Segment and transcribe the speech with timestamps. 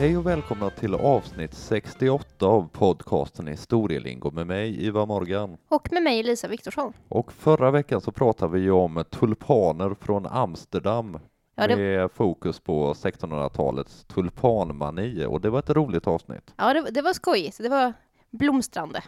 [0.00, 5.56] Hej och välkomna till avsnitt 68 av podcasten Historielingo med mig Ivar Morgan.
[5.68, 6.92] Och med mig Lisa Viktorsson.
[7.08, 11.18] Och förra veckan så pratade vi ju om tulpaner från Amsterdam
[11.54, 16.54] Ja, det- med fokus på 1600-talets tulpanmani och det var ett roligt avsnitt.
[16.56, 17.58] Ja, det, det var skojigt.
[17.58, 17.92] Det var
[18.30, 19.02] blomstrande.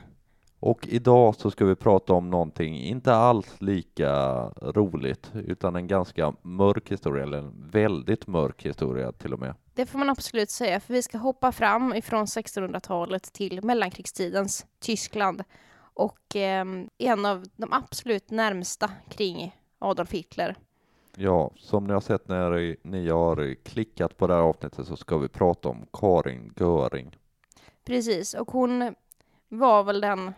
[0.60, 4.12] Och idag så ska vi prata om någonting inte alls lika
[4.62, 9.54] roligt utan en ganska mörk historia, eller en väldigt mörk historia till och med.
[9.74, 15.44] Det får man absolut säga, för vi ska hoppa fram ifrån 1600-talet till mellankrigstidens Tyskland
[15.94, 16.64] och eh,
[16.98, 20.56] en av de absolut närmsta kring Adolf Hitler.
[21.16, 25.18] Ja, som ni har sett när ni har klickat på det här avsnittet så ska
[25.18, 27.16] vi prata om Karin Göring.
[27.84, 28.94] Precis, och hon
[29.48, 30.32] var väl den,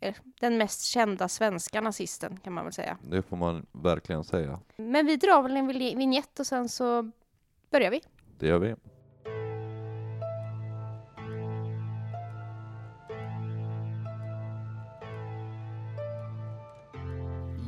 [0.00, 2.98] eh, den mest kända svenska nazisten kan man väl säga.
[3.02, 4.60] Det får man verkligen säga.
[4.76, 7.10] Men vi drar väl en vignett och sen så
[7.70, 8.00] börjar vi.
[8.38, 8.74] Det gör vi.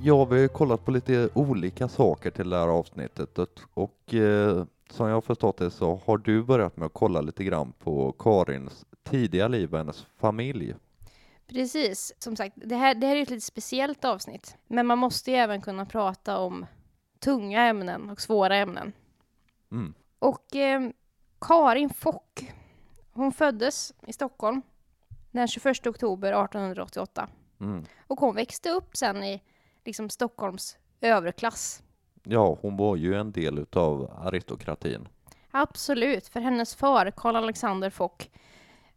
[0.03, 3.39] Ja, vi har kollat på lite olika saker till det här avsnittet
[3.75, 7.45] och, eh, som jag har förstått det så har du börjat med att kolla lite
[7.45, 10.75] grann på Karins tidiga liv och hennes familj.
[11.47, 14.57] Precis, som sagt, det här, det här är ett lite speciellt avsnitt.
[14.67, 16.67] Men man måste ju även kunna prata om
[17.19, 18.93] tunga ämnen och svåra ämnen.
[19.73, 19.95] Mm.
[20.21, 20.91] Och eh,
[21.41, 22.53] Karin Fock,
[23.13, 24.63] hon föddes i Stockholm
[25.31, 27.29] den 21 oktober 1888.
[27.61, 27.85] Mm.
[28.07, 29.43] Och hon växte upp sen i
[29.85, 31.83] liksom Stockholms överklass.
[32.23, 35.09] Ja, hon var ju en del utav aristokratin.
[35.51, 38.31] Absolut, för hennes far, Karl Alexander Fock,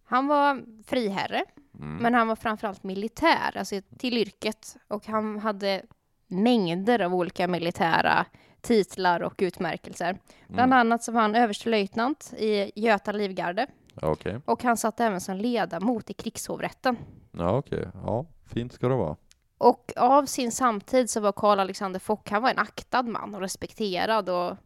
[0.03, 1.45] han var friherre,
[1.79, 1.95] Mm.
[1.97, 4.77] men han var framförallt militär, alltså till yrket.
[4.87, 5.81] Och han hade
[6.27, 8.25] mängder av olika militära
[8.63, 10.17] titlar och utmärkelser.
[10.47, 10.79] Bland Mm.
[10.79, 13.67] annat så var han överstelöjtnant i Göta livgarde
[14.01, 14.39] Ja, Okej.
[14.45, 16.97] och han satt även som ledamot i krigshovrätten.
[17.31, 17.87] Ja, okej.
[18.05, 19.15] Ja, fint ska det vara.
[19.57, 23.41] Och av sin samtid så var Karl Alexander Fock, han var en aktad man och
[23.41, 24.57] respekterad och,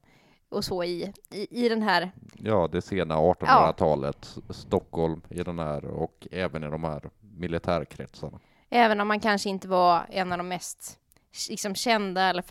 [0.49, 5.85] och så i, i, i den här, Ja, det sena 1800-talet, Stockholm i den här
[5.85, 8.39] och även i de här militärkretsarna.
[8.69, 10.99] även om han kanske inte var en av de mest
[11.49, 12.41] liksom, kända eller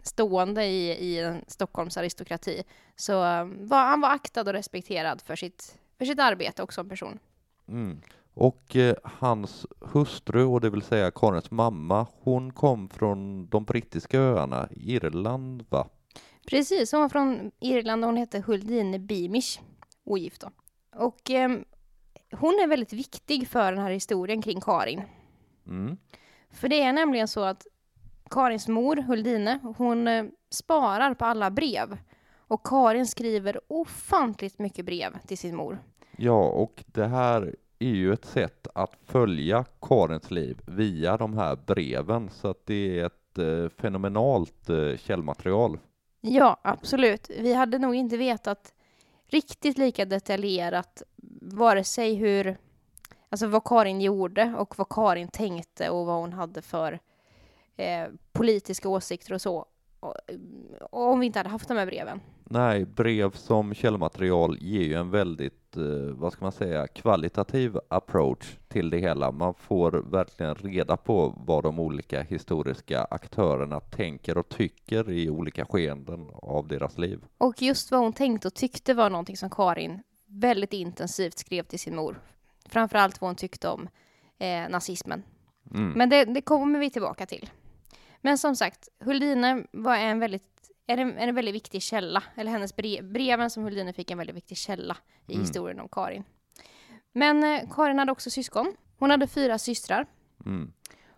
[0.00, 2.62] framstående i, i en Stockholms aristokrati,
[2.96, 6.88] så eh, var han var aktad och respekterad för sitt, för sitt arbete och som
[6.88, 7.18] person.
[7.68, 8.00] Mm.
[8.34, 14.18] Och eh, hans hustru, och det vill säga Karins mamma, hon kom från de brittiska
[14.18, 15.88] öarna, Irland va?
[16.46, 19.60] Precis, hon var från Irland och hon hette Huldine Beamish,
[20.04, 20.50] ogift då.
[20.96, 21.64] Och ehm,
[22.32, 25.02] hon är väldigt viktig för den här historien kring Karin.
[25.66, 25.96] Mm.
[26.50, 27.66] För det är nämligen så att
[28.30, 31.98] Karins mor, Huldine, hon eh, sparar på alla brev.
[32.38, 35.78] Och Karin skriver ofantligt mycket brev till sin mor.
[36.16, 41.56] Ja, och det här är ju ett sätt att följa Karins liv via de här
[41.66, 45.78] breven, så att det är ett eh, fenomenalt eh, källmaterial.
[46.20, 47.30] Ja, absolut.
[47.38, 48.74] Vi hade nog inte vetat
[49.26, 51.02] riktigt lika detaljerat
[51.42, 52.56] vare sig hur,
[53.28, 56.98] alltså vad Karin gjorde och vad Karin tänkte och vad hon hade för
[57.80, 59.66] eh, politiska åsikter och så.
[60.00, 60.14] Och,
[60.90, 62.20] och om vi inte hade haft de här breven.
[62.44, 68.58] Nej, brev som källmaterial ger ju en väldigt, eh, vad ska man säga, kvalitativ approach
[68.68, 69.32] till det hela.
[69.32, 75.64] Man får verkligen reda på vad de olika historiska aktörerna tänker och tycker i olika
[75.64, 77.24] skeenden av deras liv.
[77.38, 81.78] Och just vad hon tänkte och tyckte var någonting som Karin väldigt intensivt skrev till
[81.78, 82.20] sin mor.
[82.68, 83.88] Framförallt vad hon tyckte om
[84.38, 85.22] eh, nazismen.
[85.74, 85.92] Mm.
[85.92, 87.50] Men det, det kommer vi tillbaka till.
[88.20, 92.76] Men som sagt, Huldine var en väldigt, är en, en väldigt viktig källa, eller hennes
[92.76, 95.44] brev, breven som Huldine fick en väldigt viktig källa i Mm.
[95.44, 96.24] historien om Karin.
[97.12, 98.74] Men eh, Karin hade också syskon.
[98.98, 100.06] Hon hade fyra systrar.
[100.46, 100.72] Mm.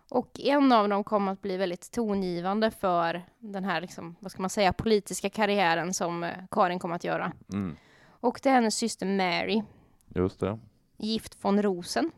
[0.09, 4.41] Och en av dem kom att bli väldigt tongivande för den här, liksom, vad ska
[4.41, 7.31] man säga, politiska karriären som eh, Karin kom att göra.
[7.53, 7.75] Mm.
[8.09, 9.61] Och det är hennes syster Mary,
[10.15, 10.59] Just det.
[10.97, 12.11] gift von Rosen.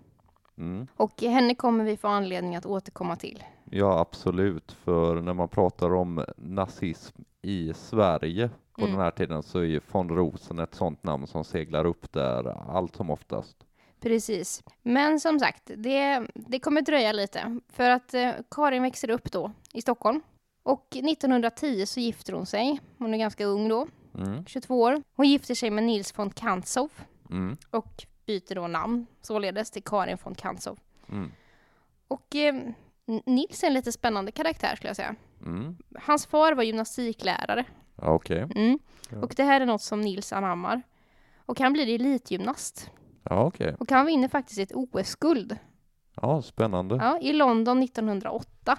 [0.57, 0.87] Mm.
[0.95, 3.43] Och henne kommer vi få anledning att återkomma till.
[3.71, 4.71] Ja, absolut.
[4.71, 8.91] För när man pratar om nazism i Sverige på Mm.
[8.93, 12.47] den här tiden så är ju von Rosen ett sådant namn som seglar upp där
[12.71, 13.57] allt som oftast.
[13.99, 14.63] Precis.
[14.81, 17.59] Men som sagt, det, det kommer dröja lite.
[17.69, 20.21] För att eh, Karin växer upp då i Stockholm.
[20.63, 22.79] Och 1910 så gifter hon sig.
[22.97, 24.45] Hon är ganska ung då, Mm.
[24.45, 25.01] 22 år.
[25.15, 26.89] Hon gifter sig med Nils von Kantzow
[27.29, 27.57] Mm.
[27.71, 30.77] och byter då namn således till Karin von Kantzow.
[31.09, 31.31] Mm.
[32.07, 32.55] Och eh,
[33.25, 35.15] Nils är en lite spännande karaktär skulle jag säga.
[35.45, 35.77] Mm.
[36.01, 37.65] Hans far var gymnastiklärare.
[38.01, 38.39] Ja, Okej.
[38.55, 38.79] Mm.
[39.11, 39.17] Ja.
[39.21, 40.81] Och det här är något som Nils anammar.
[41.45, 42.91] Och han blir elitgymnast.
[43.23, 43.75] Ja, okej.
[43.79, 45.57] Och han vinner faktiskt ett OS-guld.
[46.21, 46.95] Ja, spännande.
[46.95, 48.77] Ja, i London 1908.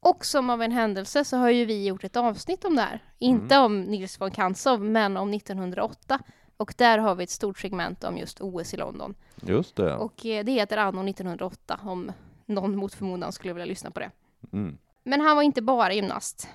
[0.00, 3.02] Och som av en händelse så har ju vi gjort ett avsnitt om det här.
[3.18, 3.64] Inte Mm.
[3.64, 6.18] om Nils von Kantzow, men om 1908.
[6.56, 9.14] Och där har vi ett stort segment om just OS i London.
[9.42, 9.94] Just det.
[9.96, 12.12] Och eh, det heter Anno 1908, om
[12.48, 14.10] någon mot förmodan skulle vilja lyssna på det.
[14.52, 14.78] Mm.
[15.04, 16.48] Men han var inte bara gymnast,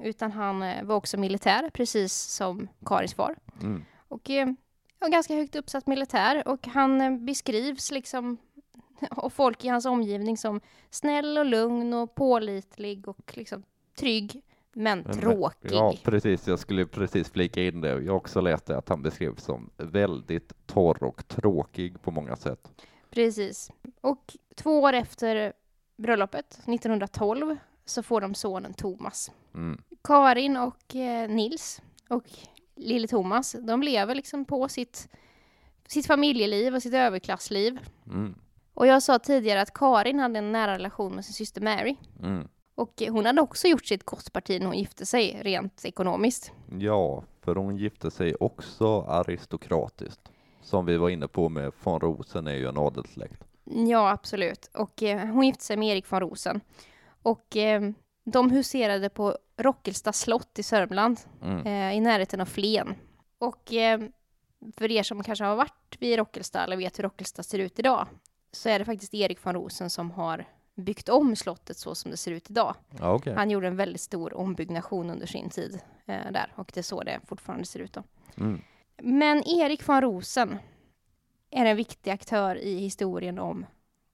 [0.00, 3.36] utan han eh, var också militär, precis som Karins far.
[3.62, 3.84] Mm.
[4.08, 4.48] Och eh,
[5.00, 6.48] ja, ganska högt uppsatt militär.
[6.48, 8.36] Och han eh, beskrivs liksom
[9.10, 10.60] av folk i hans omgivning som
[10.90, 13.62] snäll och lugn och pålitlig och liksom
[13.98, 14.42] trygg,
[14.72, 15.72] men Men- tråkig.
[15.72, 16.46] Ja, precis.
[16.48, 17.88] Jag skulle precis flika in det.
[17.88, 22.36] Jag har också läst det att han beskrevs som väldigt torr och tråkig på många
[22.36, 22.72] sätt.
[23.10, 23.70] Precis.
[24.00, 25.52] Och två år efter
[25.96, 29.32] bröllopet, 1912, så får de sonen Thomas.
[29.54, 29.82] Mm.
[30.04, 32.24] Karin och eh, Nils och
[32.76, 35.08] lille Thomas, de lever liksom på sitt,
[35.88, 37.78] sitt familjeliv och sitt överklassliv.
[38.06, 38.34] Mm.
[38.74, 41.96] Och jag sa tidigare att Karin hade en nära relation med sin syster Mary.
[42.22, 42.48] Mm.
[42.74, 46.52] Och hon hade också gjort sitt gott parti när hon gifte sig, rent ekonomiskt.
[46.78, 50.20] Ja, för hon gifte sig också aristokratiskt.
[50.68, 53.44] Som vi var inne på med von Rosen är ju en adelssläkt.
[53.64, 54.70] Ja, absolut.
[54.74, 56.60] Och eh, hon gifte sig med Erik von Rosen.
[57.22, 57.90] Och eh,
[58.24, 61.66] de huserade på Rockelsta slott i Sörmland, Mm.
[61.66, 62.94] eh, i närheten av Flen.
[63.38, 64.00] Och eh,
[64.76, 68.06] för er som kanske har varit vid Rockelsta eller vet hur Rockelsta ser ut idag,
[68.52, 70.44] så är det faktiskt Erik von Rosen som har
[70.74, 72.74] byggt om slottet så som det ser ut idag.
[72.98, 73.34] Ja, okej.
[73.34, 77.02] Han gjorde en väldigt stor ombyggnation under sin tid eh, där och det är så
[77.02, 78.02] det fortfarande ser ut då.
[78.36, 78.60] Mm.
[79.02, 80.58] Men Erik von Rosen
[81.50, 83.66] är en viktig aktör i historien om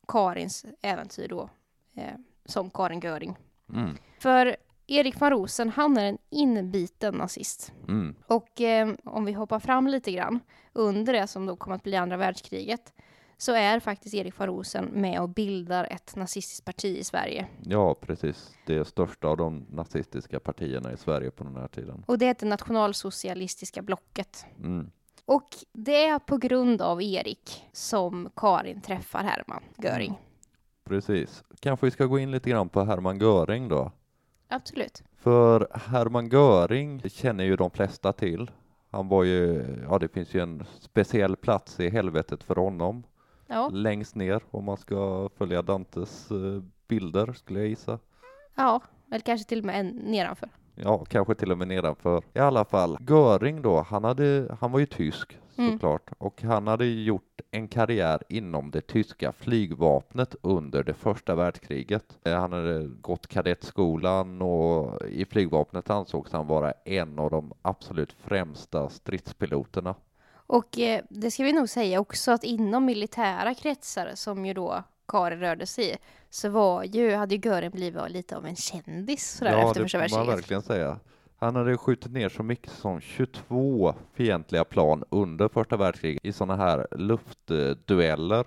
[0.08, 1.48] Karins äventyr då,
[1.94, 2.14] eh,
[2.44, 3.36] som Karin Göring.
[3.72, 3.96] Mm.
[4.18, 7.72] För Erik von Rosen, han är en inbiten nazist.
[7.88, 8.14] Mm.
[8.26, 10.40] Och eh, om vi hoppar fram lite grann,
[10.72, 12.92] under det som då kom att bli andra världskriget,
[13.36, 17.46] så är faktiskt Erik von Rosen med och bildar ett nazistiskt parti i Sverige.
[17.62, 18.54] Ja, precis.
[18.66, 22.04] Det största av de nazistiska partierna i Sverige på den här tiden.
[22.06, 24.46] Och det heter Nationalsocialistiska blocket.
[24.58, 24.90] Mm.
[25.24, 30.10] Och det är på grund av Erik som Karin träffar Hermann Göring.
[30.10, 30.20] Mm.
[30.84, 31.44] Precis.
[31.60, 33.92] Kanske vi ska gå in lite grann på Hermann Göring då.
[34.48, 35.02] Absolut.
[35.16, 38.50] För Hermann Göring känner ju de flesta till.
[38.90, 43.02] Han var ju, ja det finns ju en speciell plats i helvetet för honom.
[43.46, 47.98] Ja, Längst ner om man ska följa Dantes eh, bilder skulle jag gissa.
[48.54, 48.80] ja
[49.10, 50.48] eller kanske till och med en nedanför.
[50.74, 52.22] Ja, kanske till och med nedanför.
[52.34, 55.72] I alla fall, Göring då, han, hade, han var ju tysk Mm.
[55.72, 62.18] såklart och han hade gjort en karriär inom det tyska flygvapnet under det första världskriget.
[62.24, 68.12] Eh, Han hade gått kadettskolan och i flygvapnet ansågs han vara en av de absolut
[68.12, 69.94] främsta stridspiloterna.
[70.46, 74.84] Och eh, det ska vi nog säga också att inom militära kretsar som ju då
[75.08, 75.96] Karin rörde sig i
[76.30, 80.08] så var ju, hade ju Göring blivit lite av en kändis sådär efter första det
[80.08, 80.38] får man världskriget.
[80.38, 80.98] verkligen säga.
[81.36, 86.56] Han hade skjutit ner så mycket som 22 fientliga plan under första världskriget i sådana
[86.56, 88.46] här luftdueller.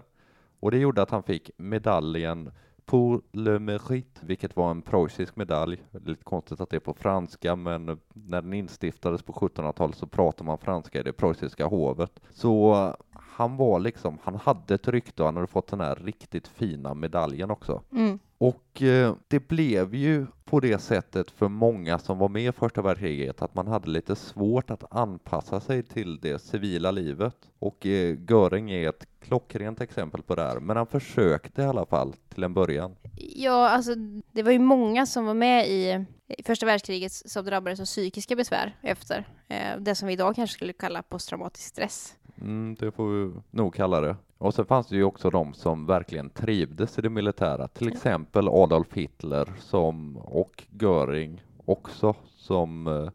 [0.60, 2.52] Och det gjorde att han fick medaljen
[2.88, 5.84] Pour le mérite, vilket var en preussisk medalj.
[5.92, 9.96] Det är lite konstigt att det är på franska, men när den instiftades på 1700-talet
[9.96, 12.20] så pratar man franska i det preussiska hovet.
[12.30, 12.76] Så
[13.14, 16.94] han var liksom, han hade ett rykte och han hade fått den här riktigt fina
[16.94, 17.82] medaljen också.
[17.92, 18.20] Mm.
[18.38, 22.82] Och eh, det blev ju på det sättet för många som var med i första
[22.82, 27.36] världskriget att man hade lite svårt att anpassa sig till det civila livet.
[27.60, 31.86] Och eh, Göring är ett klockrent exempel på det här, men han försökte i alla
[31.86, 32.96] fall till en början.
[33.36, 33.96] Ja, alltså
[34.32, 38.36] det var ju många som var med i, i första världskriget som drabbades av psykiska
[38.36, 42.16] besvär efter eh, det som vi idag kanske skulle kalla posttraumatisk stress.
[42.42, 44.16] Mm, det får vi nog kalla det.
[44.38, 48.48] Och sen fanns det ju också de som verkligen trivdes i det militära, till exempel
[48.48, 53.10] Adolf Hitler som, och Göring också, som eh,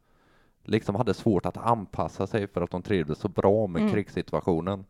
[0.64, 3.92] liksom hade svårt att anpassa sig för att de trivdes så bra med Mm.
[3.94, 4.84] krigssituationen.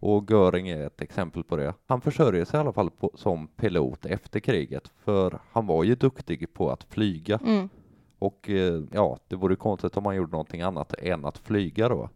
[0.00, 1.74] Och Göring är ett exempel på det.
[1.86, 5.94] Han försörjer sig i alla fall på, som pilot efter kriget, för han var ju
[5.94, 7.40] duktig på att flyga.
[7.46, 7.68] Mm.
[8.18, 12.08] Och eh, ja, det vore konstigt om han gjorde någonting annat än att flyga då.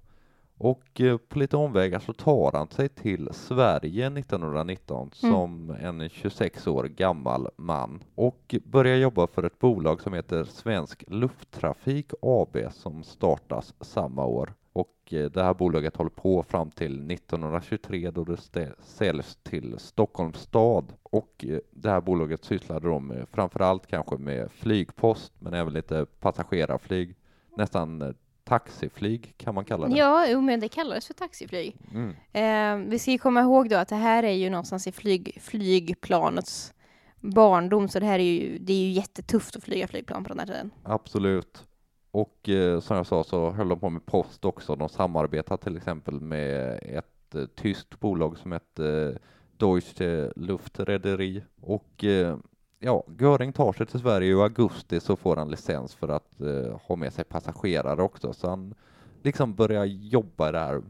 [0.59, 5.33] Och eh, på lite omvägar så tar han sig till Sverige 1919 Mm.
[5.35, 11.05] som en 26 år gammal man och börjar jobba för ett bolag som heter Svensk
[11.09, 14.55] Lufttrafik AB som startas samma år.
[14.73, 18.39] Och eh, det här bolaget håller på fram till 1923 då det
[18.79, 20.93] säljs till Stockholms stad.
[21.03, 26.07] Och eh, det här bolaget sysslade då med framförallt kanske med flygpost men även lite
[26.21, 27.17] passagerarflyg.
[27.57, 28.11] Nästan eh,
[28.45, 29.97] taxiflyg kan man kalla det.
[29.97, 31.77] Ja, jo, men det kallades för taxiflyg.
[31.95, 32.11] Mm.
[32.33, 36.75] Eh, vi ska komma ihåg då att det här är ju någonstans i flyg, flygplanets
[37.21, 40.39] barndom, så det här är ju, det är ju jättetufft att flyga flygplan på den
[40.39, 40.71] här tiden.
[40.83, 41.67] Absolut.
[42.13, 44.77] Och eh, som jag sa så höll de på med post också.
[44.77, 49.17] De samarbetar till exempel med ett eh, tyskt bolag som heter eh,
[49.57, 52.37] Deutsche Luftrederi och eh,
[52.79, 56.81] ja, Göring tar sig till Sverige i augusti så får han licens för att eh,
[56.87, 58.75] ha med sig passagerare också, så han
[59.23, 60.83] liksom börjar jobba i det här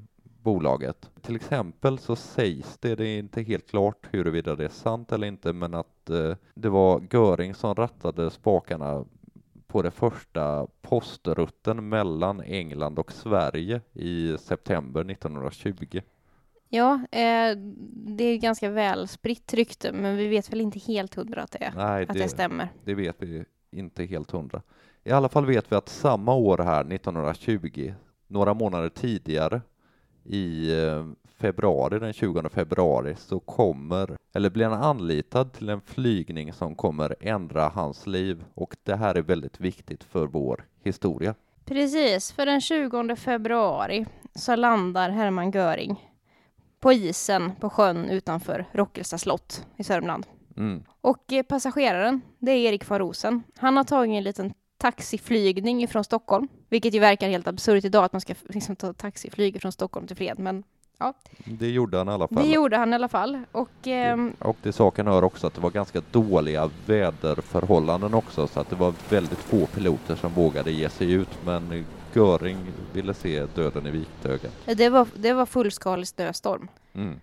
[0.43, 1.11] bolaget.
[1.21, 5.27] Till exempel så sägs det, det är inte helt klart huruvida det är sant eller
[5.27, 9.05] inte, men att eh, det var Göring som rattade spakarna
[9.73, 16.01] på det första postrutten mellan England och Sverige i september 1920.
[16.69, 17.57] Ja, eh,
[18.07, 21.73] det är ganska väl spritt rykte, men vi vet väl inte helt hundra att det,
[21.77, 22.69] Nej, att det stämmer.
[22.85, 24.63] Det vet vi inte helt hundra.
[25.05, 27.95] I alla fall vet vi att samma år här, 1920,
[28.27, 29.61] några månader tidigare,
[30.25, 31.07] i eh,
[31.43, 37.17] februari, den 20 februari, så kommer, eller blir han anlitad till en flygning som kommer
[37.21, 41.35] ändra hans liv och det här är väldigt viktigt för vår historia.
[41.65, 46.09] Precis, för den 20 februari så landar Hermann Göring
[46.81, 50.27] på isen på sjön utanför Rockelsta slott i Sörmland.
[50.57, 50.85] Mm.
[51.01, 53.43] Och eh, passageraren, det är Erik von Rosen.
[53.57, 58.13] Han har tagit en liten taxiflygning från Stockholm, vilket ju verkar helt absurt idag att
[58.13, 60.65] man ska liksom ta taxiflyg från Stockholm till Fred, men
[60.99, 61.15] ja.
[61.45, 62.43] Det gjorde han i alla fall.
[62.45, 63.41] Det gjorde han i alla fall.
[63.53, 68.61] Och, ehm, Och till saken hör också att det var ganska dåliga väderförhållanden också, så
[68.61, 71.85] att det var väldigt få piloter som vågade ge sig ut, men
[72.15, 72.59] Göring
[72.93, 74.53] ville se döden i vitögat.
[74.65, 76.69] det, var, det var fullskalig snöstorm.
[76.93, 77.21] Mm.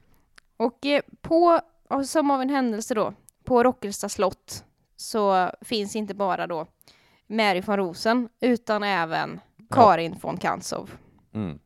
[0.58, 1.60] Och eh, på,
[1.90, 4.64] och som av en händelse då, på Rockelsta slott
[4.96, 6.66] så finns inte bara då
[7.28, 10.90] Mary von Rosen, utan även Karin von Kantzow.
[11.34, 11.60] Mm.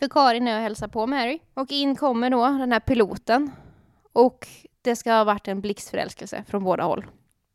[0.00, 1.38] För Karin är och hälsar på Mary.
[1.54, 3.50] Och in kommer då den här piloten.
[4.12, 4.48] Och
[4.82, 7.06] det ska ha varit en blixtförälskelse från båda håll.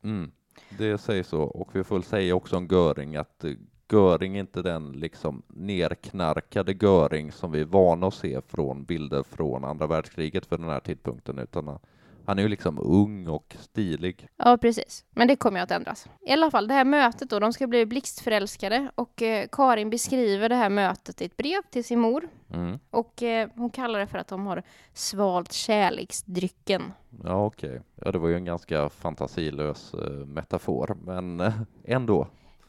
[0.04, 0.32] Mm.
[0.78, 3.52] Det sägs så, och vi får väl säga också om Göring att eh,
[3.92, 9.24] Göring är inte den liksom nerknarkade Göring som vi är vana att se från bilder
[9.24, 11.78] från andra världskriget för den här tidpunkten, utan eh,
[12.28, 14.28] han- är ju liksom ung och stilig.
[14.38, 15.06] Ja, precis.
[15.12, 16.08] Men det kommer ju att ändras.
[16.28, 20.50] I alla fall, det här mötet då, de ska bli blixtförälskade och eh, Karin beskriver
[20.50, 22.30] det här mötet i ett brev till sin mor.
[22.54, 22.80] Mm.
[22.90, 24.64] Och eh, hon kallar det för att de har
[24.94, 26.94] svalt kärleksdrycken.
[27.24, 27.82] Ja, okej.
[27.96, 31.52] Ja, det var ju en ganska fantasilös eh, metafor, men
[31.84, 32.28] ändå.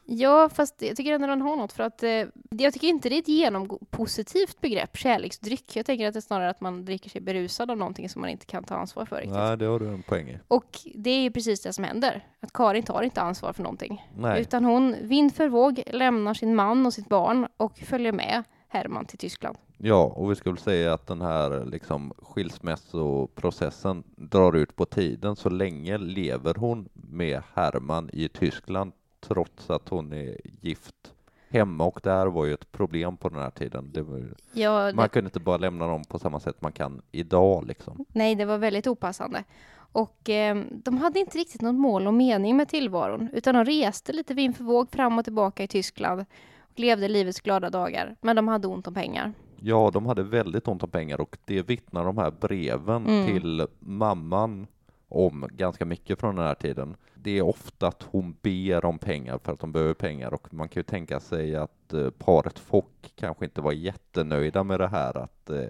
[0.08, 2.10] Ja, fast jag tycker ändå den har något för att eh,
[2.50, 5.76] jag tycker inte det är ett genompositivt begrepp, kärleksdryck.
[5.76, 8.30] Jag tänker att det är snarare att man dricker sig berusad av någonting som man
[8.30, 9.34] inte kan ta ansvar för riktigt.
[9.34, 10.38] Nej, det har du en poäng i.
[10.48, 12.24] Och det är ju precis det som händer.
[12.40, 14.06] Att Karin tar inte ansvar för någonting.
[14.16, 14.40] Nej.
[14.40, 19.04] Utan hon, vind för våg, lämnar sin man och sitt barn och följer med Herman
[19.06, 19.56] till Tyskland.
[19.78, 25.36] Ja, och vi skulle säga att den här liksom skilsmässoprocessen drar ut på tiden.
[25.36, 28.92] Så länge lever hon med Herman i Tyskland
[29.28, 31.12] trots att hon är gift
[31.48, 33.92] hemma och det här var ju ett problem på den här tiden.
[33.94, 37.66] Var, Ja, man det, kunde inte bara lämna dem på samma sätt man kan idag
[37.66, 38.04] liksom.
[38.12, 39.44] nej, det var väldigt opassande.
[39.92, 44.12] Och eh, de hade inte riktigt något mål och mening med tillvaron, utan de reste
[44.12, 46.20] lite vind för våg fram och tillbaka i Tyskland
[46.60, 48.16] och levde livets glada dagar.
[48.20, 49.32] Men de hade ont om pengar.
[49.60, 53.26] Ja, de hade väldigt ont om pengar och det vittnar de här breven Mm.
[53.26, 54.66] till mamman
[55.08, 56.96] om ganska mycket från den här tiden.
[57.14, 60.68] Det är ofta att hon ber om pengar för att de behöver pengar och man
[60.68, 65.16] kan ju tänka sig att eh, paret Fock kanske inte var jättenöjda med det här
[65.16, 65.68] att eh,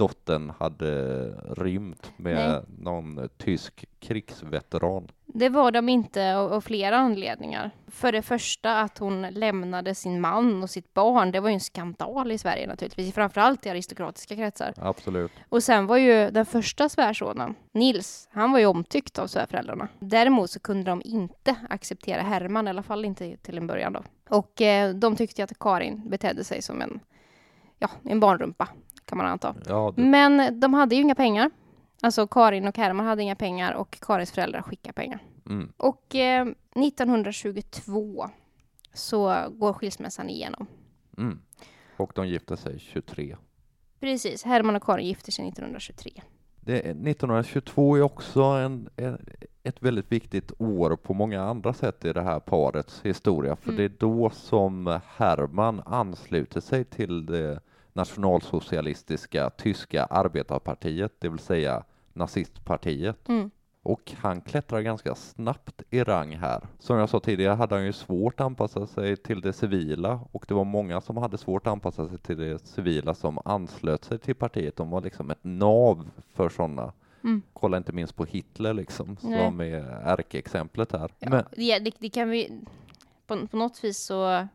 [0.00, 1.26] dottern hade
[1.56, 2.62] rymt med Nej.
[2.78, 5.08] någon tysk krigsveteran.
[5.26, 7.70] Det var de inte av, flera anledningar.
[7.88, 11.32] För det första att hon lämnade sin man och sitt barn.
[11.32, 14.74] Det var ju en skandal i Sverige naturligtvis, framförallt i aristokratiska kretsar.
[14.76, 15.32] Absolut.
[15.48, 19.88] Och sen var ju den första svärsonen, Nils, han var ju omtyckt av svärföräldrarna.
[19.98, 24.02] Däremot så kunde de inte acceptera Herman, i alla fall inte till en början då.
[24.28, 27.00] Och eh, de tyckte att Karin betedde sig som en,
[27.80, 28.68] ja, en barnrumpa,
[29.04, 29.54] kan man anta.
[29.68, 31.50] Ja, det, Men de hade ju inga pengar.
[32.02, 35.22] Alltså Karin och Herman hade inga pengar och Karins föräldrar skickade pengar.
[35.46, 36.46] mm, Och eh,
[37.24, 38.28] 1922
[38.94, 40.66] så går skilsmässan igenom.
[41.18, 41.38] mm.
[41.96, 43.36] Och de gifte sig 23.
[44.00, 46.22] Precis, Herman och Karin gifter sig 1923.
[46.60, 49.26] Det, är- 1922 är också en, en,
[49.62, 53.76] ett väldigt viktigt år på många andra sätt i det här parets historia, för Mm.
[53.76, 57.60] det är då som Herman ansluter sig till det
[57.92, 63.28] nationalsocialistiska tyska arbetarpartiet, det vill säga nazistpartiet.
[63.28, 63.50] Mm.
[63.82, 66.66] Och han klättrar ganska snabbt i rang här.
[66.78, 70.44] Som jag sa tidigare hade han ju svårt att anpassa sig till det civila och
[70.48, 74.18] det var många som hade svårt att anpassa sig till det civila som anslöt sig
[74.18, 74.76] till partiet.
[74.76, 76.92] De var liksom ett nav för sådana.
[77.24, 77.42] Mm.
[77.52, 79.44] Kolla inte minst på Hitler liksom, Nej.
[79.44, 81.12] som är ärkeexemplet här.
[81.18, 82.60] Ja, Men, det, det, det kan vi...
[83.26, 84.48] På, på något vis så,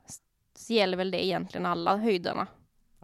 [0.56, 2.48] så gäller väl det egentligen alla höjderna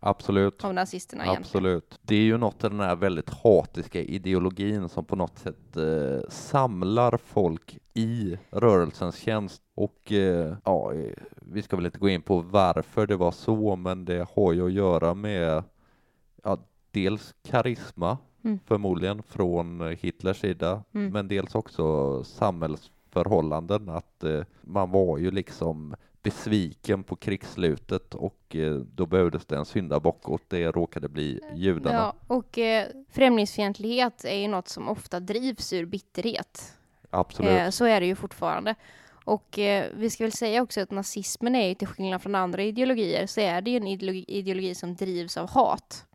[0.01, 0.63] absolut.
[0.63, 1.41] av nazisterna egentligen.
[1.43, 2.00] Absolut.
[2.01, 6.29] Det är ju något av den här väldigt hatiska ideologin som på något sätt eh,
[6.29, 9.62] samlar folk i rörelsens tjänst.
[9.75, 13.75] Och eh, ja, eh, vi ska väl inte gå in på varför det var så,
[13.75, 15.63] men det har ju att göra med
[16.43, 16.58] ja,
[16.91, 18.60] dels karisma Mm.
[18.65, 21.13] förmodligen från Hitlers sida, Mm.
[21.13, 22.24] men dels också
[23.12, 23.89] samhällsförhållanden.
[23.89, 29.65] Att eh, man var ju liksom besviken på krigsslutet och eh, då behövdes det en
[29.65, 31.98] syndabock och det råkade bli judarna.
[31.98, 36.77] Ja, och eh, främlingsfientlighet är ju något som ofta drivs ur bitterhet.
[37.10, 37.51] Absolut.
[37.51, 38.75] Eh, så är det ju fortfarande.
[39.25, 42.63] Och eh, vi ska väl säga också att nazismen är ju till skillnad från andra
[42.63, 46.06] ideologier så är det ju en ideologi, ideologi som drivs av hat.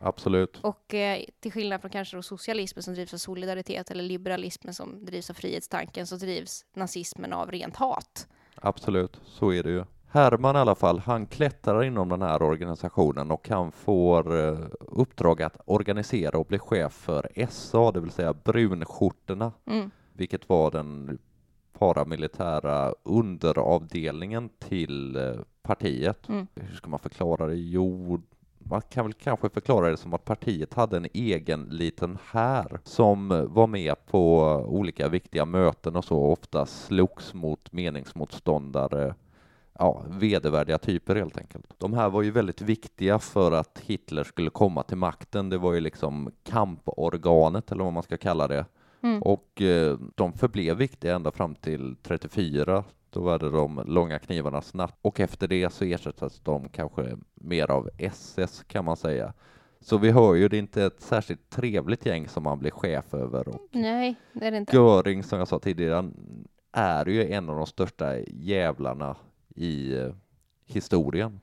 [0.00, 0.58] Absolut.
[0.62, 5.04] Och eh, till skillnad från kanske då socialismen som drivs av solidaritet eller liberalismen som
[5.04, 8.28] drivs av frihetstanken så drivs nazismen av rent hat.
[8.54, 9.84] Absolut, så är det ju.
[10.10, 15.42] Herman i alla fall, han klättrar inom den här organisationen och han får eh, uppdrag
[15.42, 19.90] att organisera och bli chef för SA, det vill säga brunskjortorna, Mm.
[20.12, 21.18] vilket var den
[21.78, 26.28] paramilitära underavdelningen till eh, partiet.
[26.28, 26.46] Mm.
[26.54, 27.54] Hur ska man förklara det?
[27.56, 28.20] Jo,
[28.58, 33.46] man kan väl kanske förklara det som att partiet hade en egen liten här som
[33.48, 34.38] var med på
[34.68, 39.14] olika viktiga möten och så ofta slogs mot meningsmotståndare
[39.78, 41.74] ja, vedervärdiga typer helt enkelt.
[41.78, 45.48] De här var ju väldigt viktiga för att Hitler skulle komma till makten.
[45.48, 48.64] Det var ju liksom kamporganet eller vad man ska kalla det.
[49.02, 49.22] Mm.
[49.22, 52.84] Och eh, de förblev viktiga ända fram till 34.
[53.10, 57.70] Då var det de långa knivarnas natt och efter det så ersattes de kanske mer
[57.70, 59.34] av SS kan man säga.
[59.80, 63.14] Så vi hör ju, det är inte ett särskilt trevligt gäng som man blir chef
[63.14, 64.76] över och Nej, det är det inte.
[64.76, 66.10] Göring som jag sa tidigare
[66.72, 69.16] är ju en av de största jävlarna
[69.48, 70.14] i eh,
[70.66, 71.40] historien.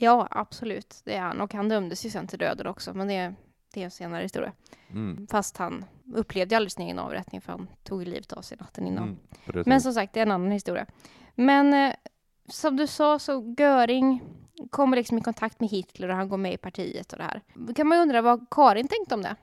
[0.00, 1.00] Ja, absolut.
[1.04, 1.40] Det är han.
[1.40, 3.34] Och han dömdes ju sen till döden också, men det,
[3.74, 4.52] det är en senare historia.
[4.90, 5.26] Mm.
[5.26, 9.18] Fast han upplevde aldrig sin egen avrättning för han tog livet av sig natten innan.
[9.48, 9.62] Mm.
[9.66, 10.86] Men som sagt, det är en annan historia.
[11.34, 11.94] Men eh,
[12.48, 14.22] som du sa så Göring
[14.70, 17.42] kommer liksom i kontakt med Hitler och han går med i partiet och det här.
[17.54, 19.36] Då kan man ju undra vad Karin tänkte om det.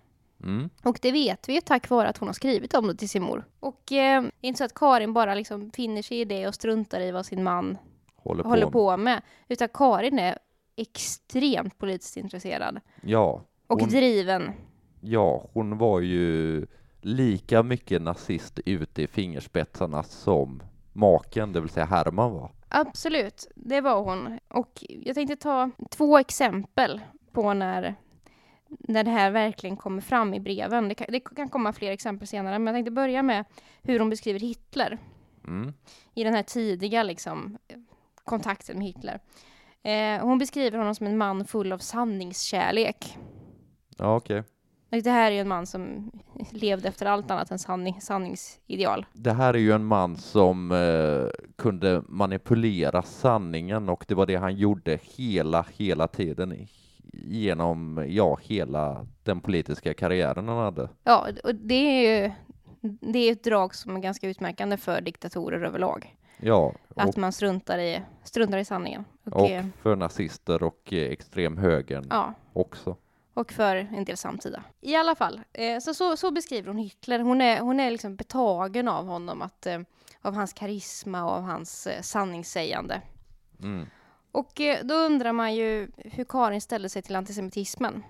[0.44, 0.70] mm.
[0.84, 3.24] Och det vet vi ju tack vare att hon har skrivit om det till sin
[3.24, 3.46] mor.
[3.60, 6.56] Och eh, det är inte så att Karin bara liksom finner sig i det och
[6.56, 7.78] struntar i vad sin man
[8.16, 8.50] Håller på.
[8.50, 9.22] håller på med.
[9.48, 10.38] Utan Karin är
[10.76, 12.80] extremt politiskt intresserad.
[13.02, 14.52] Ja, Och Hon- driven.
[15.06, 16.66] Ja, hon var ju
[17.02, 20.64] lika mycket nazist ute i fingerspetsarna som
[20.94, 22.52] maken, det vill säga Herman var.
[22.70, 24.40] Absolut, det var hon.
[24.48, 27.96] Och jag tänkte ta två exempel på när,
[28.68, 30.90] när det här verkligen kommer fram i breven.
[30.90, 33.46] Det kan, det kan komma fler exempel senare, men jag tänkte börja med
[33.84, 34.98] hur hon beskriver Hitler
[35.48, 35.74] Mm.
[36.14, 37.58] i den här tidiga liksom,
[38.24, 39.20] kontakten med Hitler.
[39.84, 43.18] Eh, hon beskriver honom som en man full av sanningskärlek.
[43.98, 44.40] Ja, okej.
[44.40, 44.46] Och
[45.04, 46.12] det här är ju en man som
[46.52, 49.06] levde efter allt annat än sanning, sanningsideal.
[49.14, 54.36] Det här är ju en man som eh, kunde manipulera sanningen och det var det
[54.36, 56.68] han gjorde hela, hela tiden
[57.14, 60.90] genom, ja, hela den politiska karriären han hade.
[61.04, 62.32] Ja, och det är ju
[63.02, 66.16] det är ett drag som är ganska utmärkande för diktatorer överlag.
[66.38, 69.06] Ja, och, Att man struntar i, struntar i sanningen.
[69.24, 69.50] Och, och
[69.82, 72.96] för nazister och eh, extremhögern ja, också.
[73.36, 74.64] Och för en del samtida.
[74.82, 77.20] I alla fall, eh, så, så, så beskriver hon Hitler.
[77.20, 79.80] Hon är, hon är liksom betagen av honom, att, eh,
[80.22, 83.02] av hans karisma och av hans eh, sanningssägande.
[83.60, 83.86] Mm.
[84.32, 88.04] Och då undrar man ju hur Karin ställde sig till antisemitismen.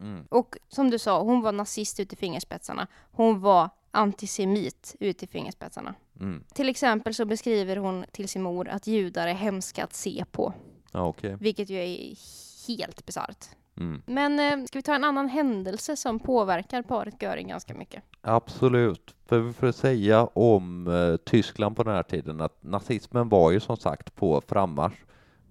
[0.00, 0.26] Mm.
[0.30, 2.86] Och som du sa, hon var nazist ut i fingerspetsarna.
[3.12, 5.94] Hon var antisemit ut i fingerspetsarna.
[6.20, 6.44] Mm.
[6.54, 10.52] Till exempel så beskriver hon till sin mor att judar är hemska att se på,
[10.92, 11.36] Ja, okej.
[11.40, 12.16] vilket ju är
[12.68, 13.46] helt bisarrt.
[13.80, 14.02] Mm.
[14.06, 18.02] Men eh, ska vi ta en annan händelse som påverkar paret Göring ganska mycket?
[18.20, 19.14] Absolut.
[19.26, 23.60] För vi får säga om eh, Tyskland på den här tiden att nazismen var ju
[23.60, 25.04] som sagt på frammarsch.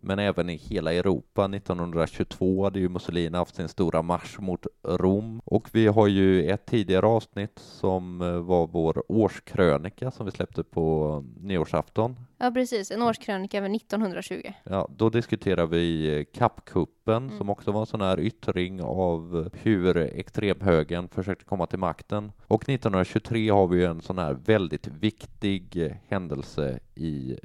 [0.08, 1.46] Men även i hela Europa.
[1.46, 6.65] 1922 hade ju Mussolini haft sin stora marsch mot Rom och vi har ju ett
[6.65, 12.15] tidigare avsnitt som eh, var vår årskrönika som vi släppte på nyårsafton.
[12.38, 12.91] Ja, precis.
[12.91, 14.41] En årskrönika över 1920.
[14.63, 17.38] Ja, då diskuterar vi kappkuppen Mm.
[17.38, 22.32] som också var en sån här yttring av hur extremhögern försökte komma till makten.
[22.48, 27.38] Och 1923 har vi ju en sån här väldigt viktig eh, händelse i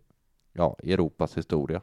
[0.52, 1.80] ja, Europas historia.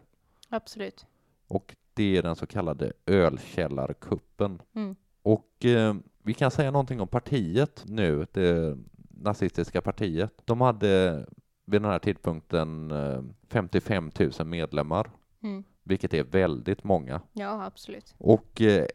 [0.50, 1.06] Absolut.
[1.48, 4.62] Och det är den så kallade ölkällarkuppen.
[4.76, 4.96] Mm.
[5.22, 8.78] Och eh, vi kan säga någonting om partiet nu, det
[9.10, 10.34] nazistiska partiet.
[10.46, 11.26] De hade
[11.66, 15.64] vid den här tidpunkten eh, 55 000 medlemmar, Mm.
[15.84, 17.22] vilket är väldigt många.
[17.34, 18.16] Ja, absolut.
[18.18, 18.86] Och eh,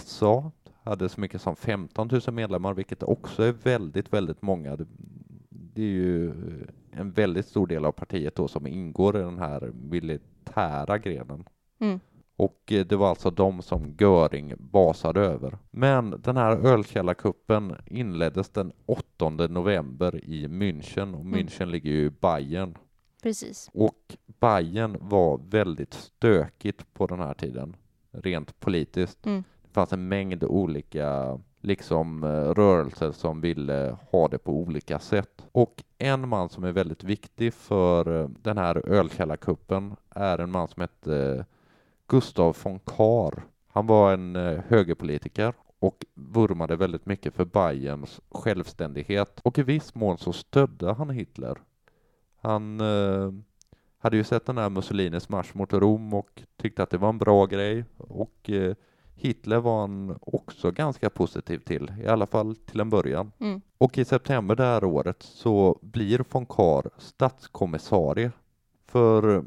[0.00, 0.50] SA
[0.82, 4.76] hade så mycket som 15 000 medlemmar, vilket också är väldigt, väldigt många.
[5.48, 6.32] Det, är ju
[6.90, 9.70] en väldigt stor del av partiet då som ingår i den här
[10.56, 11.44] militära grenen.
[11.78, 12.00] Mm.
[12.36, 15.58] Och eh, det var alltså de som Göring basade över.
[15.70, 22.10] Men den här ölkällarkuppen inleddes den 8 november i München och München ligger ju i
[22.10, 22.78] Bayern.
[23.22, 23.70] Precis.
[23.74, 27.76] Och Bayern var väldigt stökigt på den här tiden,
[28.10, 29.26] rent politiskt.
[29.26, 29.44] Mm.
[29.62, 34.98] Det fanns en mängd olika liksom eh, rörelser som ville eh, ha det på olika
[34.98, 35.46] sätt.
[35.52, 40.68] Och en man som är väldigt viktig för eh, den här ölkällarkuppen är en man
[40.68, 41.44] som hette
[42.06, 43.42] Gustav von Kahr.
[43.68, 44.36] Han var en
[44.68, 51.10] högerpolitiker och vurmade väldigt mycket för Bayerns självständighet och i viss mån så stödde han
[51.10, 51.58] Hitler.
[52.40, 53.32] Han eh,
[53.98, 57.18] hade ju sett den här Mussolinis marsch mot Rom och tyckte att det var en
[57.18, 58.74] bra grej och eh,
[59.14, 63.32] Hitler var han också ganska positiv till, i alla fall till en början.
[63.38, 63.60] Mm.
[63.78, 68.30] Och i september det här året så blir von Kahr statskommissarie.
[68.86, 69.44] För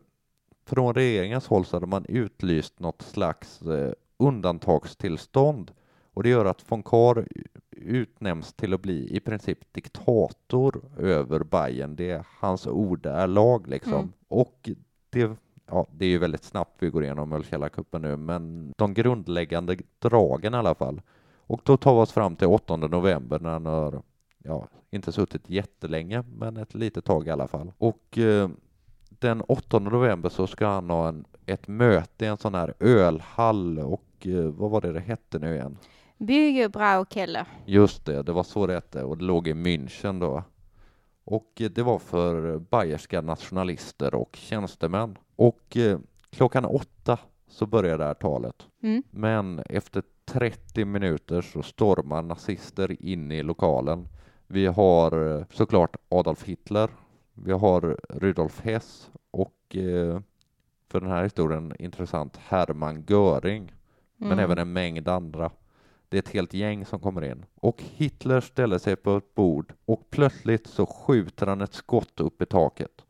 [0.65, 5.71] från regeringens håll så hade man utlyst något slags eh, undantagstillstånd
[6.15, 7.27] och det gör att von Kahr
[7.71, 11.95] utnämns till att bli i princip diktator över Bayern.
[11.95, 13.93] Det är hans ord är lag liksom.
[13.93, 14.11] Mm.
[14.27, 14.69] Och
[15.09, 15.31] det,
[15.67, 20.53] ja, det är ju väldigt snabbt vi går igenom Ölkällarkuppen nu, men de grundläggande dragen
[20.53, 21.01] i alla fall.
[21.47, 24.01] Och då tar vi oss fram till 8 november när han har,
[24.37, 27.71] ja, inte suttit jättelänge, men ett litet tag i alla fall.
[27.77, 28.49] Och eh,
[29.09, 33.79] den 8 november så ska han ha en, ett möte i en sån här ölhall
[33.79, 35.77] och eh, vad var det det hette nu igen?
[36.17, 37.47] Bygge Braukeller.
[37.65, 40.43] Just det, det var så det hette och det låg i München då.
[41.25, 45.17] Och eh, det var för bayerska nationalister och tjänstemän.
[45.35, 48.67] Och eh, klockan åtta så började det här talet.
[48.81, 49.03] Mm.
[49.11, 54.07] Men efter 30 minuter så stormar nazister in i lokalen.
[54.47, 56.89] Vi har eh, såklart Adolf Hitler,
[57.33, 59.51] vi har Rudolf Hess och
[60.87, 63.73] för den här historien intressant Hermann Göring,
[64.17, 64.39] men Mm.
[64.43, 65.51] även en mängd andra.
[66.09, 67.45] Det är ett helt gäng som kommer in.
[67.55, 72.41] Och Hitler ställer sig på ett bord och plötsligt så skjuter han ett skott upp
[72.41, 73.05] i taket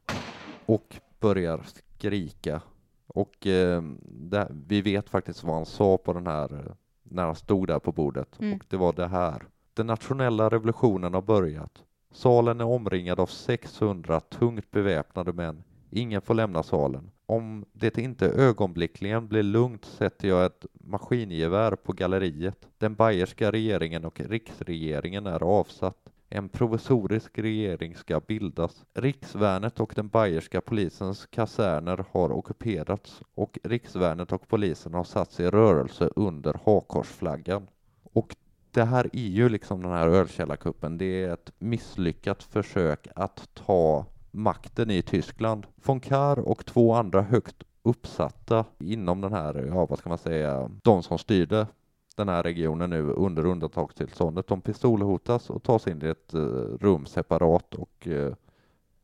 [0.65, 1.61] och börjar
[1.97, 2.61] skrika.
[3.07, 7.67] Och eh, det, vi vet faktiskt vad han sa på den här, när han stod
[7.67, 8.39] där på bordet.
[8.39, 8.53] Mm.
[8.53, 9.43] Och det var det här.
[9.73, 11.83] Den nationella revolutionen har börjat.
[12.11, 15.63] Salen är omringad av 600 tungt beväpnade män.
[15.89, 17.11] Ingen får lämna salen.
[17.25, 22.67] Om det inte ögonblickligen blir lugnt sätter jag ett maskingevär på galleriet.
[22.77, 25.97] Den bayerska regeringen och riksregeringen är avsatt.
[26.29, 28.85] En provisorisk regering ska bildas.
[28.93, 35.47] Riksvärnet och den bayerska polisens kaserner har ockuperats och riksvärnet och polisen har satts i
[35.47, 37.67] rörelse under hakkorsflaggan.
[38.03, 38.35] Och
[38.71, 40.97] det här är ju liksom den här ölkällarkuppen.
[40.97, 45.67] Det är ett misslyckat försök att ta makten i Tyskland.
[45.75, 50.71] Von Kahr och två andra högt uppsatta inom den här, ja vad ska man säga,
[50.83, 51.67] de som styrde
[52.15, 56.39] den här regionen nu under undantagstillståndet, de pistolhotas och tas in i ett eh,
[56.79, 58.33] rum separat och eh,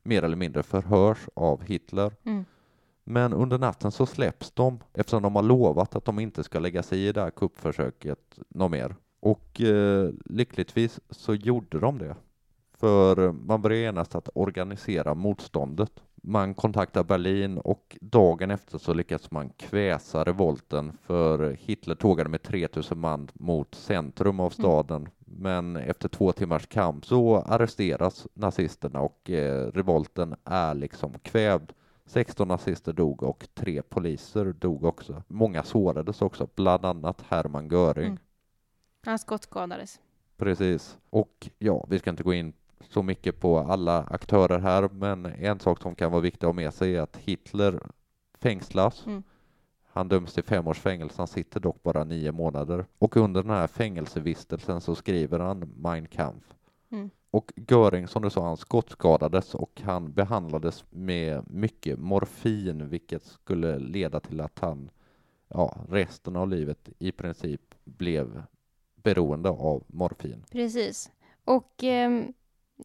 [0.04, 2.12] mer eller mindre förhörs av Hitler.
[2.24, 2.46] Mm.
[3.04, 6.84] Men under natten så släpps de eftersom de har lovat att de inte ska lägga
[6.84, 8.96] sig i det här kuppförsöket något mer.
[9.20, 12.16] Och eh, lyckligtvis så gjorde de det.
[12.82, 15.92] För man började genast att organisera motståndet.
[16.16, 22.44] Man kontaktar Berlin och dagen efter så lyckas man kväsa revolten för Hitler tågade med
[22.44, 25.10] 3000 man mot centrum av staden.
[25.20, 31.72] Men efter två timmars kamp så arresteras nazisterna och eh, revolten är liksom kvävd.
[32.06, 35.24] 16 nazister dog och tre poliser dog också.
[35.28, 38.06] Många sårades också, bland annat Hermann Göring.
[38.06, 38.20] Mm.
[39.06, 40.00] Han skottskadades.
[40.38, 40.98] Precis.
[41.10, 42.54] Och ja, vi ska inte gå in
[42.90, 46.54] så mycket på alla aktörer här, men en sak som kan vara viktig att ha
[46.54, 47.80] med sig är att Hitler
[48.34, 49.06] fängslas.
[49.06, 49.24] Mm.
[49.94, 52.86] Han döms till fem års fängelse, han sitter dock bara nio månader.
[53.00, 56.54] Och under den här fängelsevistelsen så skriver han Mein Kampf.
[56.92, 57.10] Mm.
[57.32, 63.80] Och Göring, som du sa, han skottskadades och han behandlades med mycket morfin, vilket skulle
[63.80, 64.90] leda till att han
[65.48, 68.44] ja, resten av livet i princip blev
[68.96, 70.46] beroende av morfin.
[70.52, 71.12] Precis.
[71.44, 72.34] Och ehm,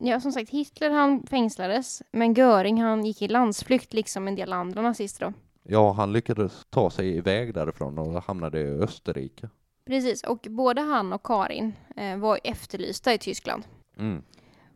[0.01, 4.53] ja, som sagt, Hitler han fängslades, men Göring han gick i landsflykt liksom en del
[4.53, 5.33] andra nazister då.
[5.63, 9.49] Ja, han lyckades ta sig iväg därifrån och hamnade i Österrike.
[9.87, 13.65] Precis, och både han och Karin eh, var efterlysta i Tyskland.
[13.99, 14.23] Mm.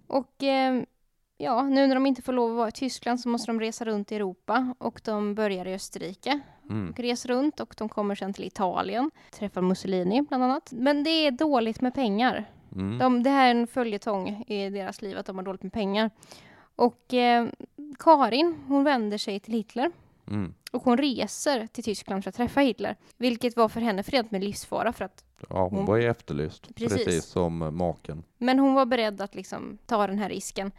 [0.07, 0.83] Och eh,
[1.37, 3.85] ja, nu när de inte får lov att vara i Tyskland så måste de resa
[3.85, 6.41] runt i Europa och de börjar i Österrike.
[6.71, 6.91] Mm.
[6.91, 10.73] Och reser runt och de kommer sen till Italien, träffar Mussolini bland annat.
[10.73, 12.45] Men det är dåligt med pengar.
[12.75, 12.99] Mm.
[12.99, 16.11] De, det här är en följetong i deras liv att de har dåligt med pengar.
[16.77, 17.47] Och eh,
[17.99, 19.91] Karin, hon vänder sig till Hitler
[20.27, 20.55] Mm.
[20.73, 24.45] och hon reser till Tyskland för att träffa Hitler, vilket var för henne förenat med
[24.45, 27.05] livsfara för att Ja, hon Hon- var ju efterlyst, Precis.
[27.05, 28.23] precis, som maken.
[28.39, 30.73] Men hon var beredd att liksom ta den här risken.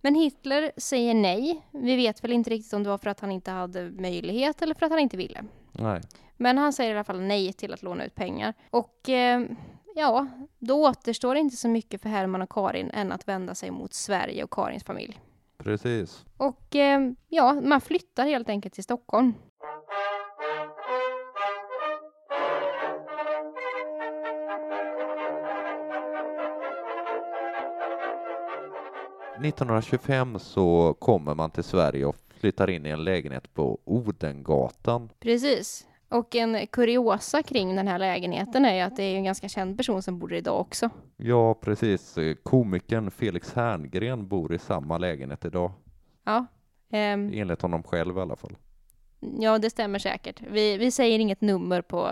[0.00, 1.62] Men Hitler säger nej.
[1.70, 4.74] Vi vet väl inte riktigt om det var för att han inte hade möjlighet eller
[4.74, 5.44] för att han inte ville.
[5.72, 6.00] Nej.
[6.36, 8.54] Men han säger i alla fall nej till att låna ut pengar.
[8.70, 9.42] Och eh,
[9.96, 10.26] ja,
[10.58, 14.44] då återstår inte så mycket för Herman och Karin än att vända sig mot Sverige
[14.44, 15.20] och Karins familj.
[15.58, 16.24] Precis.
[16.36, 19.26] Och eh, ja, man flyttar helt enkelt till Stockholm.
[19.26, 19.34] Mm.
[29.44, 35.08] 1925 så kommer man till Sverige och flyttar in i en lägenhet på Odengatan.
[35.20, 35.86] Precis.
[36.16, 39.76] Och en kuriosa kring den här lägenheten är ju att det är en ganska känd
[39.76, 40.90] person som bor där idag också.
[41.16, 42.18] Ja, precis.
[42.42, 45.72] Komikern Felix Herngren bor i samma lägenhet idag,
[46.24, 46.46] Ja,
[46.92, 48.56] ehm, enligt honom själv i alla fall
[49.20, 50.42] ja det stämmer säkert.
[50.50, 52.10] Vi, vi säger inget nummer på,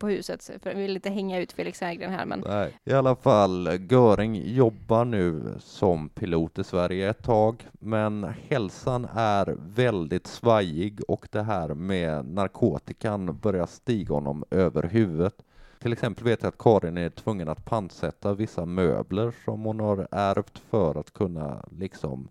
[0.00, 2.78] på huset, för vi vill inte hänga ut Felix Herngren här, men Nej.
[2.84, 9.56] I alla fall, Göring jobbar nu som pilot i Sverige ett tag, men hälsan är
[9.58, 15.34] väldigt svajig och det här med narkotikan börjar stiga honom över huvudet.
[15.82, 20.08] Till exempel vet jag att Karin är tvungen att pantsätta vissa möbler som hon har
[20.10, 22.28] ärvt för att kunna liksom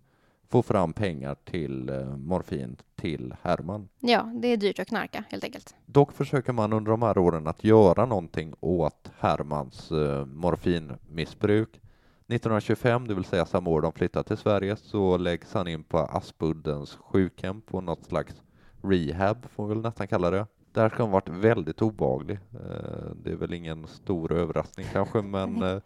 [0.52, 3.88] få fram pengar till eh, morfin till Herman.
[4.00, 5.74] ja, det är dyrt att knarka helt enkelt.
[5.86, 11.68] Dock försöker man under de här åren att göra någonting åt Hermans eh, morfinmissbruk.
[11.68, 15.98] 1925, det vill säga samma år de flyttar till Sverige, så läggs han in på
[15.98, 18.42] Aspuddens sjukhem på något slags
[18.82, 20.46] rehab, får vi väl nästan kalla det.
[20.72, 22.38] Där ska han varit väldigt obehaglig.
[22.52, 25.80] Eh, det är väl ingen stor överraskning kanske, men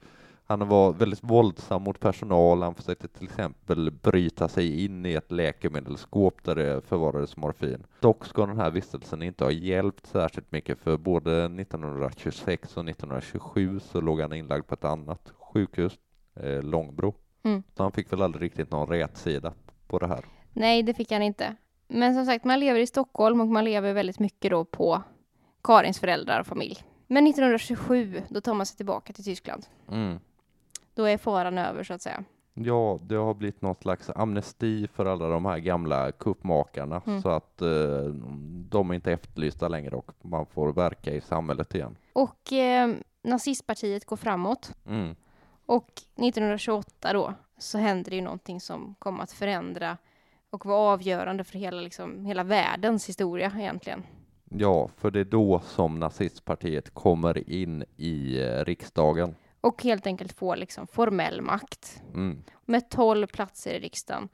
[0.47, 2.63] han var väldigt våldsam mot personal.
[2.63, 7.87] Han försökte till exempel bryta sig in i ett läkemedelsskåp där det förvarades morfin.
[8.01, 13.81] Dock ska den här vistelsen inte ha hjälpt särskilt mycket för både 1926 och 1927
[13.81, 15.93] så låg han inlagd på ett annat sjukhus,
[16.41, 17.15] eh, Långbro.
[17.43, 17.63] Mm.
[17.77, 19.53] Så han fick väl aldrig riktigt någon rätsida
[19.87, 20.25] på det här.
[20.53, 21.57] Nej, det fick han inte.
[21.89, 25.03] Men som sagt, man lever i Stockholm och man lever väldigt mycket då på
[25.63, 26.79] Karins föräldrar och familj.
[27.07, 29.67] Men 1927, då tar man sig tillbaka till Tyskland.
[29.91, 30.19] Mm.
[30.97, 32.25] Då är faran över så att säga.
[32.55, 37.23] Ja, det har blivit något slags amnesti för alla de här gamla kuppmakarna Mm.
[37.23, 37.69] så att eh,
[38.71, 41.97] de är inte efterlysta längre och man får verka i samhället igen.
[42.13, 44.73] Och eh, nazistpartiet går framåt.
[44.87, 45.17] Mm.
[45.67, 49.97] Och 1928 då så händer det ju någonting som kommer att förändra
[50.51, 54.03] och vara avgörande för hela, liksom, hela världens historia egentligen.
[54.51, 59.35] Ja, för det är då som nazistpartiet kommer in i eh, riksdagen.
[59.67, 62.03] Och helt enkelt får liksom formell makt.
[62.15, 62.45] Mm.
[62.65, 64.29] Med 12 platser i riksdagen.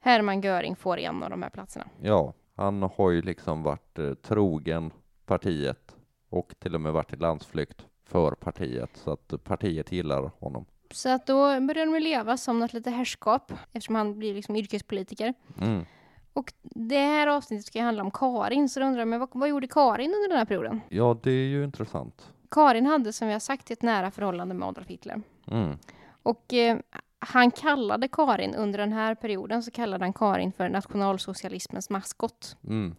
[0.00, 1.84] Hermann Göring får en av de här platserna.
[2.00, 4.90] Ja, han har ju liksom varit eh, trogen
[5.26, 5.96] partiet
[6.28, 10.66] och till och med varit i landsflykt för partiet så att partiet gillar honom.
[10.90, 15.34] Så att då börjar de leva som något lite herrskap eftersom han blir liksom yrkespolitiker.
[15.60, 15.84] Mm.
[16.32, 19.28] Och det här avsnittet ska ju handla om Karin, så då undrar jag, men vad,
[19.32, 20.80] vad gjorde Karin under den här perioden?
[20.88, 22.32] Ja, det är ju intressant.
[22.52, 25.22] Karin hade, som vi har sagt, ett nära förhållande med Adolf Hitler.
[25.50, 25.78] Mm.
[26.22, 26.78] Och eh,
[27.18, 32.56] han kallade Karin, under den här perioden, så kallade han Karin för nationalsocialismens maskot.
[32.64, 32.96] Mm.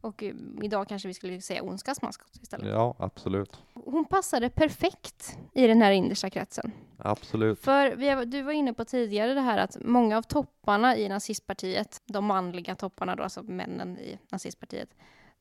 [0.00, 2.68] Och eh, idag kanske vi skulle säga ondskans maskot istället.
[2.68, 3.62] Ja, absolut.
[3.74, 6.72] Hon passade perfekt i den här innersta kretsen.
[6.98, 7.60] Absolut.
[7.60, 12.02] För vi du var inne på tidigare det här att många av topparna i nazistpartiet,
[12.04, 14.88] de manliga topparna då, alltså männen i nazistpartiet,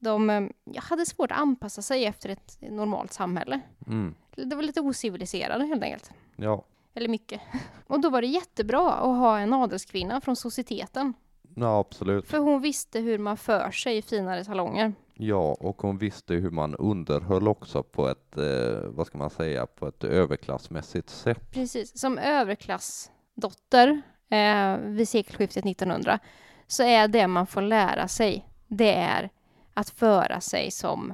[0.04, 3.60] de eh, ja, hade svårt att anpassa sig efter ett normalt samhälle.
[3.88, 4.16] Mm.
[4.36, 6.12] Det var lite ociviliserade helt enkelt.
[6.36, 6.66] Ja.
[6.94, 7.42] Eller mycket.
[7.88, 11.14] Och då var det jättebra att ha en adelskvinna från societeten.
[11.56, 12.28] ja, absolut.
[12.28, 14.94] För hon visste hur man för sig i finare salonger.
[15.16, 19.66] Ja, och hon visste hur man underhöll också på ett, eh, vad ska man säga,
[19.66, 21.52] på ett överklassmässigt sätt.
[21.52, 26.20] Precis, som överklassdotter eh, vid sekelskiftet 1900
[26.68, 29.30] så är det man får lära sig, det är
[29.74, 31.14] att föra sig som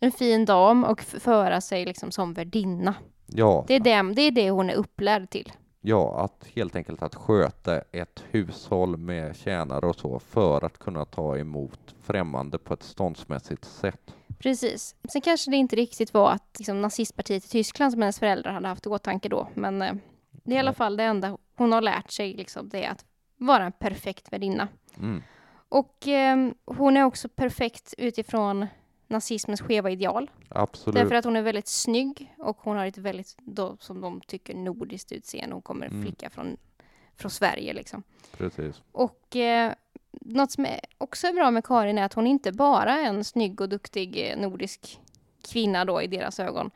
[0.00, 2.94] en fin dam och föra sig liksom som värdinna.
[3.26, 5.52] Ja, Det är det, det är det hon är upplärd till.
[5.80, 11.04] ja, att helt enkelt att sköta ett hushåll med tjänare och så för att kunna
[11.04, 14.14] ta emot främmande på ett ståndsmässigt sätt.
[14.38, 14.94] Precis.
[15.12, 18.68] Sen kanske det inte riktigt var att liksom, nazistpartiet i Tyskland som hennes föräldrar hade
[18.68, 19.94] haft i åtanke då, men eh,
[20.30, 23.04] det är i alla fall det enda hon har lärt sig, liksom, det är att
[23.36, 24.68] vara en perfekt värdinna.
[24.98, 25.22] Mm.
[25.74, 28.66] Och eh, hon är också perfekt utifrån
[29.08, 30.30] nazismens skeva ideal.
[30.48, 30.94] Absolut.
[30.94, 34.54] Därför att hon är väldigt snygg och hon har ett väldigt, då, som de tycker,
[34.54, 35.54] nordiskt utseende.
[35.54, 36.02] Hon kommer Mm.
[36.02, 36.56] flicka från,
[37.16, 38.02] från Sverige liksom.
[38.36, 38.82] Precis.
[38.92, 39.72] Och eh,
[40.10, 43.24] något som är också är bra med Karin är att hon inte bara är en
[43.24, 45.00] snygg och duktig eh, nordisk
[45.48, 46.70] kvinna då i deras ögon.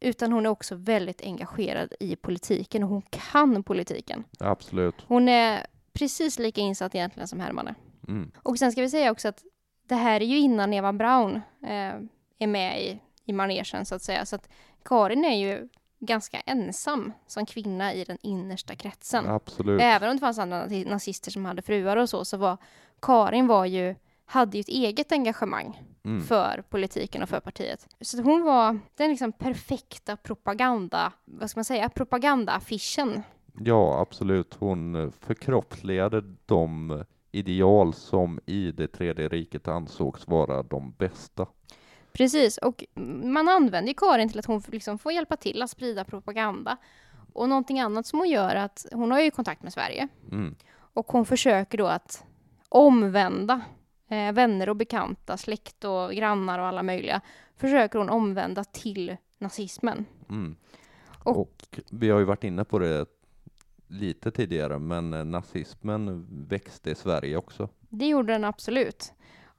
[0.00, 4.24] Utan hon är också väldigt engagerad i politiken och hon kan politiken.
[4.38, 4.94] Absolut.
[5.06, 7.74] Hon är precis lika insatt egentligen som Herman är.
[8.08, 8.30] Mm.
[8.42, 9.44] Och sen ska vi säga också att
[9.88, 11.94] det här är ju innan Eva Braun eh,
[12.38, 14.26] är med i, i manegen så att säga.
[14.26, 14.48] Så att
[14.84, 19.26] Karin är ju ganska ensam som kvinna i den innersta kretsen.
[19.26, 19.80] Absolut.
[19.82, 22.56] Även om det fanns andra nazi- nazister som hade fruar och så, så var
[23.02, 26.22] Karin var ju, hade ju ett eget engagemang Mm.
[26.22, 27.86] för politiken och för partiet.
[28.00, 33.22] Så hon var den liksom perfekta propaganda, vad ska man säga, propagandaaffischen.
[33.60, 34.54] Ja, absolut.
[34.58, 41.46] Hon eh, förkroppsligade de ideal som i det tredje riket ansågs vara de bästa.
[42.12, 42.84] Precis, och
[43.24, 46.76] man använder Karin till att hon liksom får hjälpa till att sprida propaganda.
[47.32, 50.54] Och någonting annat som hon gör att hon har ju kontakt med Sverige Mm.
[50.72, 52.24] och hon försöker då att
[52.68, 53.60] omvända
[54.08, 57.20] eh, vänner och bekanta, släkt och grannar och alla möjliga,
[57.56, 60.04] försöker hon omvända till nazismen.
[60.28, 60.56] Mm.
[61.24, 63.06] Och- Och, vi har ju varit inne på det
[63.90, 67.68] lite tidigare, men eh, nazismen växte i Sverige också.
[67.88, 69.12] Det gjorde den absolut.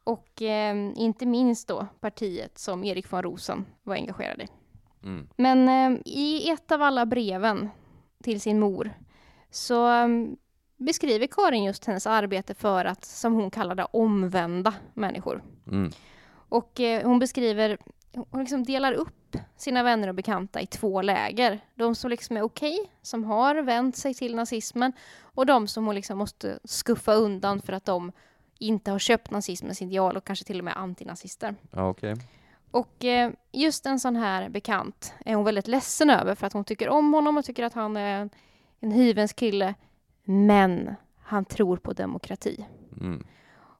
[0.03, 4.47] Och eh, inte minst då partiet som Erik von Rosen var engagerad i.
[5.03, 5.27] Mm.
[5.37, 7.69] Men eh, i ett av alla breven
[8.23, 8.91] till sin mor
[9.49, 10.07] så eh,
[10.77, 15.43] beskriver Karin just hennes arbete för att, som hon kallar det, omvända människor.
[15.67, 15.91] Mm.
[16.33, 17.77] Och eh, hon beskriver,
[18.13, 19.20] hon liksom delar upp
[19.57, 21.59] sina vänner och bekanta i två läger.
[21.75, 25.95] De som liksom är okej, som har vänt sig till nazismen och de som hon
[25.95, 28.11] liksom måste skuffa undan för att de
[28.59, 31.55] inte har köpt nazismens ideal och kanske till och med antinazister.
[31.71, 32.15] Ja, okej.
[32.71, 36.63] Och eh, just en sån här bekant är hon väldigt ledsen över för att hon
[36.63, 38.29] tycker om honom och tycker att han är en,
[38.79, 39.73] en hyvens kille.
[40.23, 42.65] Men han tror på demokrati.
[43.01, 43.23] Mm.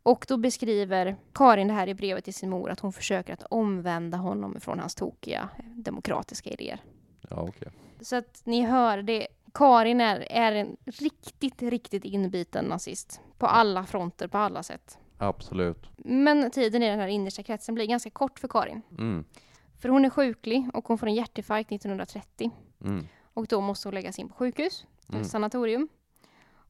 [0.04, 3.44] Och då beskriver Karin det här i brevet till sin mor att hon försöker att
[3.50, 6.84] omvända honom från hans tokiga demokratiska idéer.
[7.30, 7.68] Ja, okej.
[8.02, 13.22] Så att ni hör, det, Karin är, är en riktigt, riktigt inbiten nazist.
[13.38, 14.98] På alla fronter, på alla sätt.
[15.18, 15.90] Absolut.
[15.98, 18.82] Men tiden i den här innersta kretsen blir ganska kort för Karin.
[18.98, 19.26] Mm.
[19.80, 22.52] För hon är sjuklig och hon får en hjärtinfarkt 1930.
[22.84, 23.08] Mm.
[23.34, 25.24] Och då måste hon läggas in på sjukhus, Mm.
[25.26, 25.90] sanatorium.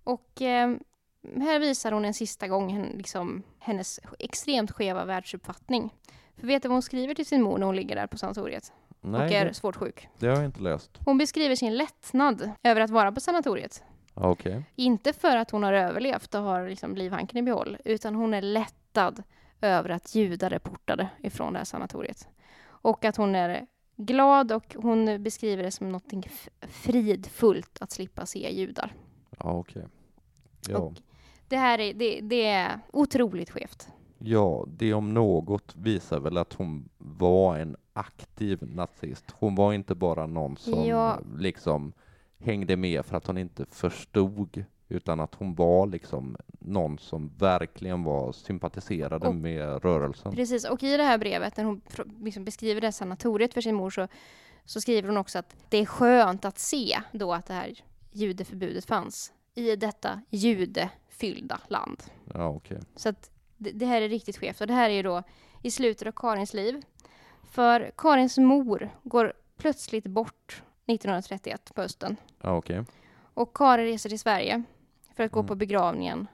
[0.04, 0.76] Och eh,
[1.24, 5.94] här visar hon en sista gång liksom, hennes extremt skeva världsuppfattning.
[6.38, 8.74] För vet du vad hon skriver till sin mor när hon ligger där på sanatoriet
[9.02, 10.08] Nej, och är det, svårt sjuk?
[10.20, 10.98] det har jag inte läst.
[11.06, 13.84] Hon beskriver sin lättnad över att vara på sanatoriet.
[14.14, 14.64] Okej.
[14.76, 18.42] Inte för att hon har överlevt och har liksom livhanken i behåll, utan hon är
[18.42, 19.24] lättad
[19.62, 22.28] över att judar är portade ifrån det här sanatoriet.
[22.64, 26.14] Och att hon är glad och hon beskriver det som något
[26.62, 28.94] fridfullt att slippa se judar.
[29.40, 29.88] Ja, okej.
[30.68, 30.78] Ja.
[30.78, 30.94] Och
[31.52, 33.88] det här är, det, det är otroligt skevt.
[34.20, 39.26] ja, det om något visar väl att hon var en aktiv nazist.
[39.32, 41.20] Hon var inte bara någon som Ja.
[41.38, 41.94] liksom
[42.40, 48.04] hängde med för att hon inte förstod, utan att hon var liksom någon som verkligen
[48.04, 50.32] var sympatiserade Och- med rörelsen.
[50.32, 51.82] Precis, och i det här brevet när hon
[52.22, 54.08] liksom beskriver det här sanatoriet för sin mor så,
[54.66, 57.74] så skriver hon också att det är skönt att se då att det här
[58.12, 60.22] judeförbudet fanns i detta
[61.24, 62.04] judefyllda land.
[62.34, 62.80] Ja, okej.
[62.96, 65.24] Så att det, det här är riktigt skevt och det här är ju då
[65.64, 66.82] i slutet av Karins liv.
[67.52, 72.84] För Karins mor går plötsligt bort 1931 på hösten Ja, okej.
[73.34, 74.64] och Karin reser till Sverige
[75.16, 75.48] för att gå Mm.
[75.48, 76.28] på begravningen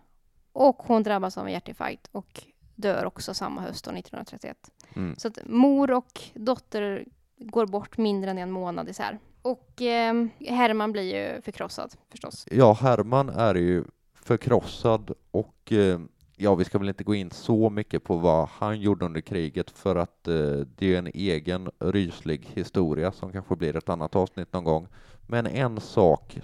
[0.52, 2.44] och hon drabbas av en hjärtinfarkt och
[2.76, 4.58] dör också samma höst då, 1931.
[4.96, 5.16] Mm.
[5.18, 7.06] Så att mor och dotter
[7.38, 9.20] går bort mindre än en månad isär.
[9.42, 12.48] Och eh, Herman blir ju förkrossad förstås.
[12.52, 13.84] Ja, Herman är ju
[14.28, 16.00] förkrossad och eh,
[16.36, 19.72] ja, vi ska väl inte gå in så mycket på vad han gjorde under kriget
[19.72, 24.54] för att eh, det är en egen ryslig historia som kanske blir ett annat avsnitt
[24.54, 24.88] någon gång.
[25.28, 26.40] Men en sak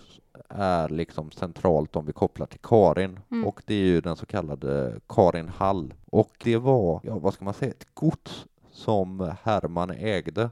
[0.49, 3.47] är liksom centralt om vi kopplar till Karin Mm.
[3.47, 5.93] och det är ju den så kallade Karin Hall.
[6.05, 10.49] Och det var, ja vad ska man säga, ett gods som Herman ägde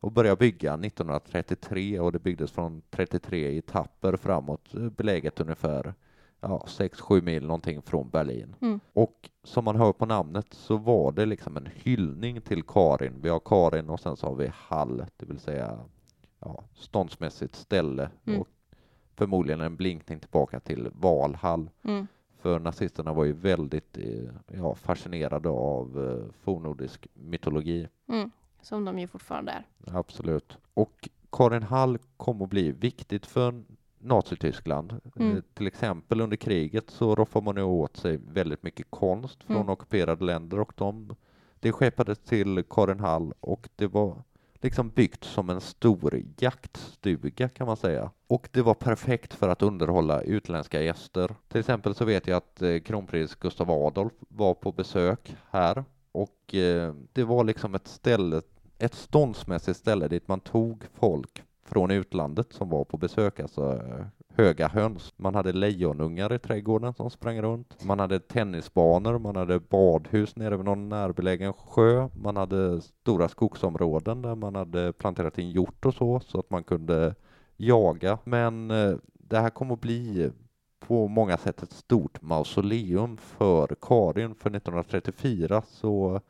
[0.00, 5.94] och började bygga 1933 och det byggdes från 33 i etapper framåt, eh, beläget ungefär
[6.48, 8.56] ja, 6-7 mil någonting från Berlin.
[8.60, 8.80] Mm.
[8.92, 13.20] Och som man hör på namnet så var det liksom en hyllning till Karin.
[13.22, 15.78] Vi har Karin och sen så har vi Hall, det vill säga
[16.40, 18.40] ja, ståndsmässigt ställe Mm.
[18.40, 18.48] och
[19.14, 21.70] förmodligen en blinkning tillbaka till Valhall.
[21.84, 22.06] Mm.
[22.40, 27.88] För nazisterna var ju väldigt eh, ja, fascinerade av eh, fornnordisk mytologi.
[28.08, 28.30] Mm.
[28.62, 29.66] Som de ju fortfarande är.
[29.98, 30.58] Absolut.
[30.74, 33.62] Och Karin Hall kom att bli viktigt för
[34.04, 35.00] Nazityskland.
[35.16, 35.36] Mm.
[35.36, 39.56] Eh, Till exempel under kriget så roffade man ju åt sig väldigt mycket konst från
[39.56, 39.68] Mm.
[39.68, 41.16] ockuperade länder och de,
[41.60, 44.22] det skeppades till Karin Hall och det var
[44.60, 48.10] liksom byggt som en stor jaktstuga kan man säga.
[48.26, 51.34] Och det var perfekt för att underhålla utländska gäster.
[51.48, 56.54] Till exempel så vet jag att eh, kronprins Gustav Adolf var på besök här och
[56.54, 58.42] eh, det var liksom ett ställe,
[58.78, 64.06] ett ståndsmässigt ställe dit man tog folk från utlandet som var på besök, alltså eh,
[64.28, 65.12] höga höns.
[65.16, 67.84] Man hade lejonungar i trädgården som sprang runt.
[67.84, 72.08] Man hade tennisbanor, man hade badhus nere vid någon närbelägen sjö.
[72.14, 76.64] Man hade stora skogsområden där man hade planterat in hjort och så, så att man
[76.64, 77.14] kunde
[77.56, 78.18] jaga.
[78.24, 80.30] Men eh, det här kommer att bli
[80.80, 84.34] på många sätt ett stort mausoleum för Karin.
[84.34, 86.20] För 1934 så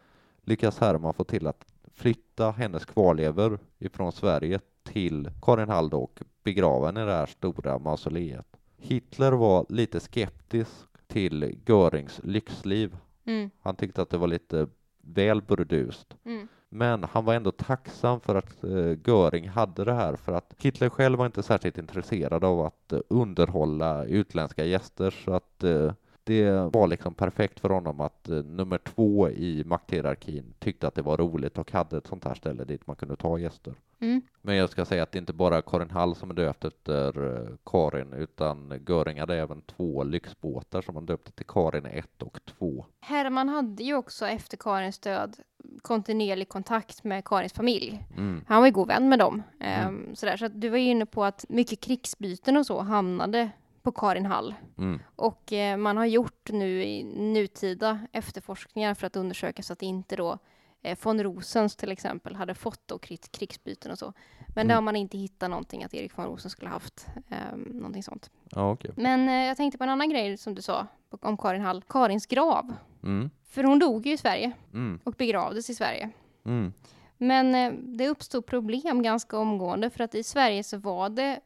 [0.42, 6.86] lyckas Herman få till att flytta hennes kvarlevor ifrån Sverige till Karin Hall och begrava
[6.86, 8.46] henne i det här stora mausoleet.
[8.76, 12.96] Hitler var lite skeptisk till Görings lyxliv.
[13.24, 13.50] Mm.
[13.60, 14.68] Han tyckte att det var lite
[15.00, 16.16] väl burdust.
[16.24, 16.48] Mm.
[16.68, 20.88] Men han var ändå tacksam för att eh, Göring hade det här för att Hitler
[20.88, 25.92] själv var inte särskilt intresserad av att eh, underhålla utländska gäster så att eh,
[26.24, 31.02] det var liksom perfekt för honom att eh, nummer två i makthierarkin tyckte att det
[31.02, 33.74] var roligt och hade ett sånt här ställe dit man kunde ta gäster.
[34.00, 34.22] Mm.
[34.42, 37.48] Men jag ska säga att det inte bara Karin Hall som är döpt efter eh,
[37.64, 42.86] Karin utan Göring hade även två lyxbåtar som han döpte till Karin 1 och 2.
[43.00, 45.36] Herman hade ju också efter Karins död
[45.82, 48.04] kontinuerlig kontakt med Karins familj.
[48.16, 48.44] Mm.
[48.48, 49.42] Han var ju god vän med dem.
[49.60, 50.36] Ehm, sådär.
[50.36, 53.50] Så du var ju inne på att mycket krigsbyten och så hamnade
[53.84, 54.54] på Karin Hall.
[54.78, 55.00] Mm.
[55.16, 60.16] Och eh, man har gjort nu i nutida efterforskningar för att undersöka så att inte
[60.16, 60.38] då
[60.82, 64.12] eh, von Rosens till exempel hade fått då krig, krigsbyten och så.
[64.48, 64.68] Men Mm.
[64.68, 68.02] där har man inte hittat någonting att Erik von Rosen skulle ha haft eh, någonting
[68.02, 68.30] sånt.
[68.50, 68.90] Ja, okej.
[68.96, 70.86] Men eh, jag tänkte på en annan grej som du sa
[71.22, 71.82] om Karin Hall.
[71.88, 72.72] Karins grav.
[73.02, 73.30] Mm.
[73.48, 75.00] För hon dog ju i Sverige Mm.
[75.04, 76.10] och begravdes i Sverige.
[76.44, 76.72] Mm.
[77.18, 81.40] Men eh, det uppstod problem ganska omgående för att i Sverige så var det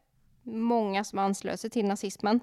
[0.51, 2.39] många som anslöt sig till nazismen.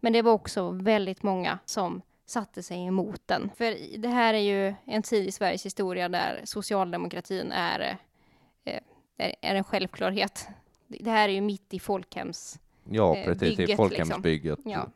[0.00, 3.50] Men det var också väldigt många som satte sig emot den.
[3.56, 7.98] För det här är ju en tid i Sveriges historia där socialdemokratin är,
[8.64, 8.80] eh,
[9.16, 10.48] är, är en självklarhet.
[10.86, 12.58] Det här är ju mitt i folkhems...
[12.90, 14.58] Ja, eh, precis, i bygget, folkhemsbygget.
[14.64, 14.88] Ja.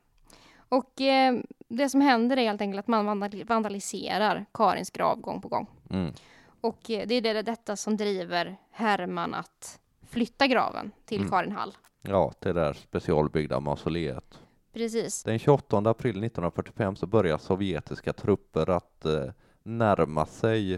[0.69, 1.35] Och eh,
[1.69, 5.67] det som händer är helt enkelt att man vandal- vandaliserar Karins grav gång på gång.
[5.91, 6.13] Mm.
[6.61, 11.31] Och eh, det är det, detta som driver Herman att flytta graven till Mm.
[11.31, 11.75] Karin Hall.
[12.09, 14.41] Ja, det där specialbyggda mausoleet.
[14.73, 15.23] Precis.
[15.23, 19.25] Den 28 april 1945 så börjar sovjetiska trupper att eh,
[19.63, 20.75] närma sig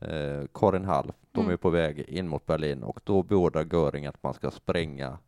[0.00, 1.12] eh, Karin Hall.
[1.32, 1.52] De Mm.
[1.52, 5.18] är på väg in mot Berlin och då beordrar Göring att man ska spränga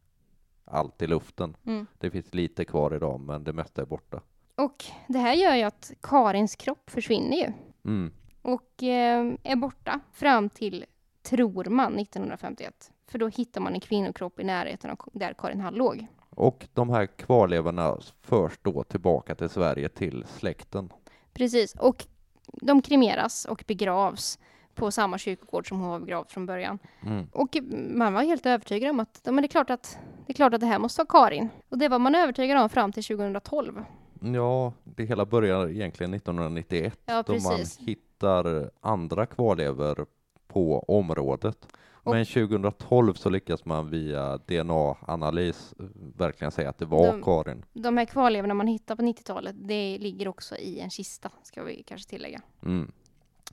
[0.64, 1.57] allt i luften.
[1.66, 1.87] Mm.
[1.99, 4.20] Det finns lite kvar idag, men det mesta är borta.
[4.55, 7.53] Och det här gör ju att Karins kropp försvinner ju.
[7.85, 8.12] Mm.
[8.43, 10.85] Och eh, är borta fram till,
[11.22, 12.93] tror man, 1951.
[13.11, 16.06] För då hittar man en kvinnokropp i närheten av där Karin Hall låg.
[16.30, 20.92] Och de här kvarlevorna förs då tillbaka till Sverige till släkten.
[21.32, 21.74] Precis.
[21.74, 22.06] Och
[22.46, 24.38] de kremeras och begravs
[24.74, 26.78] på samma kyrkogård som hon var begravd från början.
[27.06, 27.26] Mm.
[27.32, 30.54] Och man var helt övertygad om att men det, är klart att det är klart
[30.54, 31.48] att det här måste vara Karin.
[31.68, 33.84] Och det var man övertygad om fram till 2012.
[34.20, 40.06] Ja, det hela börjar egentligen 1991 Ja, då man hittar andra kvarlevor
[40.46, 41.66] på området.
[42.03, 45.84] Och- Men 2012 så lyckas man via DNA-analys eh,
[46.16, 47.64] verkligen säga att det var De- Karin.
[47.72, 51.82] De här kvarlevorna man hittar på 90-talet, det ligger också i en kista, ska vi
[51.82, 52.40] kanske tillägga.
[52.62, 52.92] Mm.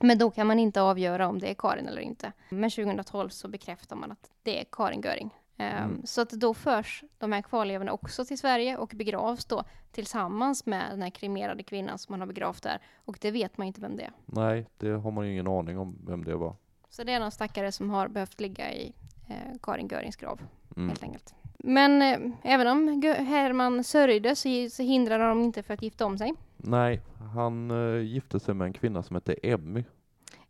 [0.00, 2.32] Men då kan man inte avgöra om det är Karin eller inte.
[2.50, 5.30] Men 2012 så bekräftar man att det är Karin Göring.
[5.56, 6.06] Ehm, Mm.
[6.06, 10.84] Så att då förs de här kvarlevorna också till Sverige och begravs då tillsammans med
[10.90, 12.78] den här kremerade kvinnan som man har begravt där.
[13.04, 14.12] Och det vet man inte vem det är.
[14.26, 16.56] Nej, det har man ju ingen aning om vem det var.
[16.90, 18.92] Så det är någon stackare som har behövt ligga i
[19.28, 20.40] eh, Karin Görings grav.
[20.76, 20.88] Mm.
[20.88, 21.34] helt enkelt.
[21.58, 26.06] Men eh, även om Gö- Herman sörjde så, så hindrade de inte för att gifta
[26.06, 26.34] om sig.
[26.56, 27.00] Nej,
[27.34, 29.84] han eh, gifte sig med en kvinna som hette Emmy.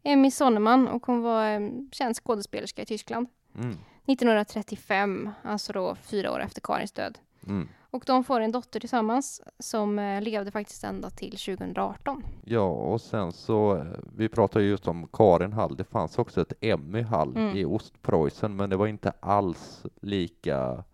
[0.03, 1.61] Emmy Sonneman och hon var eh,
[1.93, 3.27] känd skådespelerska i Tyskland.
[3.55, 3.77] Mm.
[4.07, 7.19] 1935, alltså då fyra år efter Karins död.
[7.47, 7.69] Mm.
[7.91, 12.23] Och de får en dotter tillsammans som eh, levde faktiskt ända till 2018.
[12.45, 13.85] Ja, och sen så, eh,
[14.17, 17.57] vi pratade ju just om Karin Hall, det fanns också ett Emmy Hall Mm.
[17.57, 20.85] i Ostpreussen, men det var inte alls lika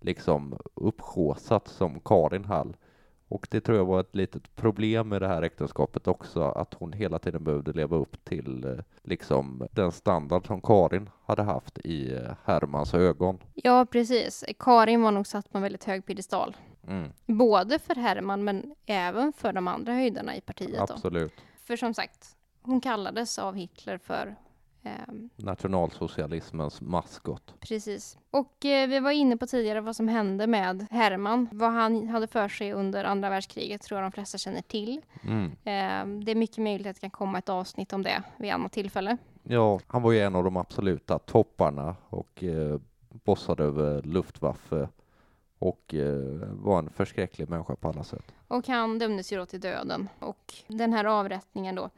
[0.00, 2.76] liksom upphaussat som Karin Hall.
[3.30, 6.92] Och det tror jag var ett litet problem med det här äktenskapet också, att hon
[6.92, 12.12] hela tiden behövde leva upp till eh, liksom den standard som Karin hade haft i
[12.14, 13.38] eh, Hermans ögon.
[13.54, 14.44] Ja, precis.
[14.58, 16.56] Karin var nog satt på en väldigt hög piedestal.
[16.88, 20.88] Mm, Både för Herman men även för de andra höjderna i partiet.
[20.88, 20.94] Då.
[20.94, 21.32] absolut.
[21.64, 24.36] För som sagt, hon kallades av Hitler för
[24.82, 27.54] ehm, Nationalsocialismens maskot.
[27.60, 28.18] Precis.
[28.30, 31.48] Och eh, vi var inne på tidigare vad som hände med Herman.
[31.52, 35.00] Vad han hade för sig under andra världskriget tror jag de flesta känner till.
[35.24, 35.44] Mm.
[35.44, 38.72] Eh, det är mycket möjligt att det kan komma ett avsnitt om det vid annat
[38.72, 39.16] tillfälle.
[39.42, 44.88] Ja, han var ju en av de absoluta topparna och eh, bossade över Luftwaffe
[45.58, 48.34] och eh, var en förskräcklig människa på alla sätt.
[48.48, 50.08] Och han dömdes ju då till döden.
[50.18, 51.90] Och den här avrättningen då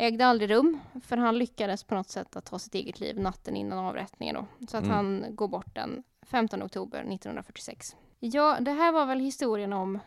[0.00, 3.56] ägde aldrig rum, för han lyckades på något sätt att ta sitt eget liv natten
[3.56, 4.66] innan avrättningen då.
[4.66, 4.96] Så att Mm.
[4.96, 7.96] han går bort den 15 oktober 1946.
[8.18, 9.98] Ja, det här var väl historien om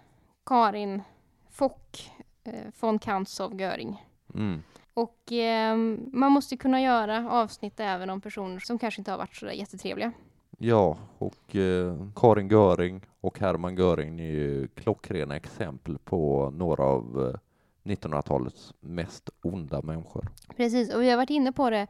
[0.45, 1.01] Karin
[1.49, 2.11] Fock
[2.43, 4.03] eh, von Kantzow Göring.
[4.33, 4.63] Mm.
[4.93, 5.75] Och eh,
[6.11, 9.53] man måste kunna göra avsnitt även om personer som kanske inte har varit så där
[9.53, 10.11] jättetrevliga.
[10.57, 17.29] Ja, och eh, Karin Göring och Hermann Göring är ju klockrena exempel på några av
[17.33, 17.39] eh,
[17.83, 20.27] 1900-talets mest onda människor.
[20.57, 21.87] Precis, och vi har varit inne på det,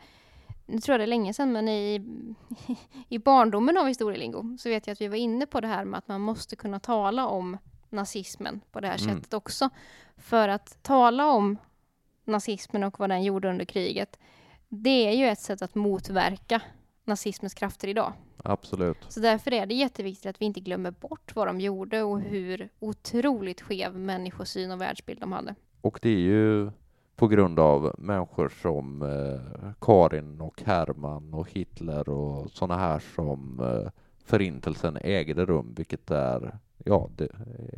[0.65, 2.01] nu tror jag det är länge sedan, men i,
[3.09, 5.97] i barndomen av historielingo så vet jag att vi var inne på det här med
[5.97, 7.57] att man måste kunna tala om
[7.89, 9.15] nazismen på det här Mm.
[9.15, 9.69] sättet också.
[10.17, 11.57] För att tala om
[12.25, 14.19] nazismen och vad den gjorde under kriget,
[14.69, 16.61] det är ju ett sätt att motverka
[17.05, 18.13] nazismens krafter idag.
[18.43, 18.97] Absolut.
[19.09, 22.69] Så därför är det jätteviktigt att vi inte glömmer bort vad de gjorde och hur
[22.79, 25.55] otroligt skev människosyn och världsbild de hade.
[25.83, 26.71] Och det är ju
[27.15, 33.59] på grund av människor som eh, Karin och Hermann och Hitler och sådana här som
[33.59, 33.91] eh,
[34.25, 37.29] förintelsen ägde rum, vilket är ja, det,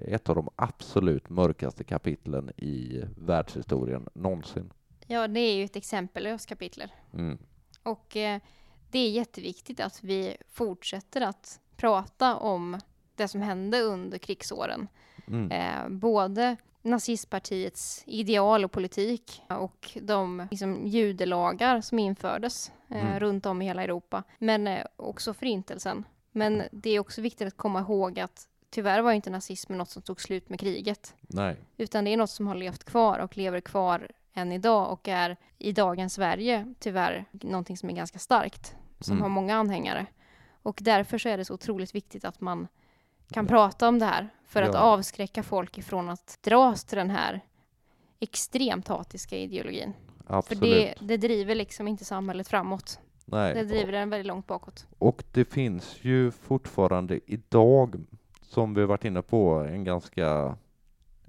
[0.07, 4.71] ett av de absolut mörkaste kapitlen i världshistorien någonsin.
[5.07, 6.91] Ja, det är ju ett exempellöst kapitel.
[7.13, 7.37] Mm.
[7.83, 8.41] Och eh,
[8.91, 12.79] det är jätteviktigt att vi fortsätter att prata om
[13.15, 14.87] det som hände under krigsåren.
[15.27, 15.51] Mm.
[15.51, 23.19] Eh, både nazistpartiets ideal och politik och de liksom, judelagar som infördes eh, Mm.
[23.19, 24.23] runt om i hela Europa.
[24.37, 26.03] Men eh, också förintelsen.
[26.31, 30.01] Men det är också viktigt att komma ihåg att tyvärr var inte nazismen något som
[30.01, 31.15] tog slut med kriget.
[31.21, 35.07] Nej, Utan det är något som har levt kvar och lever kvar än idag och
[35.07, 38.75] är i dagens Sverige tyvärr någonting som är ganska starkt.
[38.99, 39.21] Som Mm.
[39.21, 40.05] har många anhängare.
[40.63, 42.67] Och därför så är det så otroligt viktigt att man
[43.31, 44.29] kan prata om det här.
[44.47, 44.79] För att Ja.
[44.79, 47.41] avskräcka folk ifrån att dras till den här
[48.19, 49.93] extremt hatiska ideologin.
[50.27, 50.61] För absolut.
[50.61, 52.99] det, det driver liksom inte samhället framåt.
[53.25, 53.53] Nej.
[53.53, 54.87] Det driver den väldigt långt bakåt.
[54.97, 57.95] Och det finns ju fortfarande idag,
[58.41, 60.57] som vi varit inne på, en ganska,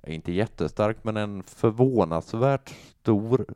[0.06, 3.46] inte jättestark, men en förvånansvärt stor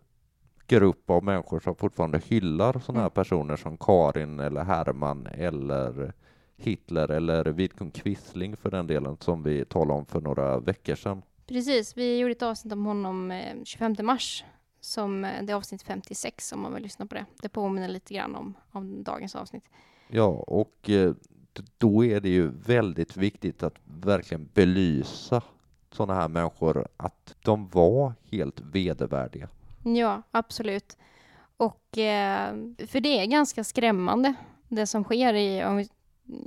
[0.67, 3.11] grupp av människor som fortfarande hyllar sådana här Mm.
[3.15, 6.13] personer som Karin eller Hermann eller
[6.61, 11.23] Hitler eller Vidkun Quisling för den delen som vi talade om för några veckor sedan.
[11.47, 14.45] Precis, vi gjorde ett avsnitt om honom eh, 25 mars.
[14.81, 17.27] Som, eh, det är avsnitt 56 om man vill lyssna på det.
[17.43, 19.65] Det påminner lite grann om, om dagens avsnitt.
[20.09, 21.13] Ja, och eh,
[21.79, 25.43] då är det ju väldigt viktigt att verkligen belysa
[25.93, 29.49] sådana här människor att de var helt vedervärdiga.
[29.85, 30.97] Ja, absolut.
[31.57, 32.55] Och eh,
[32.87, 34.35] för det är ganska skrämmande
[34.69, 35.89] det som sker i, om vi, i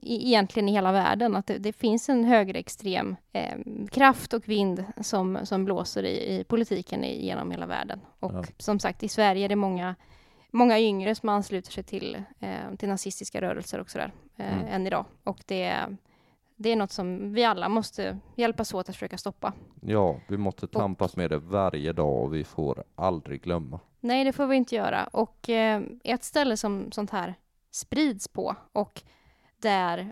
[0.04, 1.36] egentligen i hela världen.
[1.36, 3.58] Att det, det finns en högerextrem eh,
[3.92, 8.00] kraft och vind som, som blåser i, i politiken i, genom hela världen.
[8.20, 8.44] Och Ja.
[8.58, 9.96] som sagt, i Sverige är det många,
[10.52, 14.68] många yngre som ansluter sig till, eh, till nazistiska rörelser och sådär, eh, Mm.
[14.68, 15.06] än idag.
[15.24, 15.76] Och det,
[16.56, 19.54] det är något som vi alla måste hjälpas åt att försöka stoppa.
[19.82, 23.80] Ja, vi måste tampas med det varje dag och vi får aldrig glömma.
[24.00, 25.04] Nej, det får vi inte göra.
[25.08, 27.36] Och eh, ett ställe som sånt här
[27.72, 29.02] sprids på och
[29.64, 30.12] där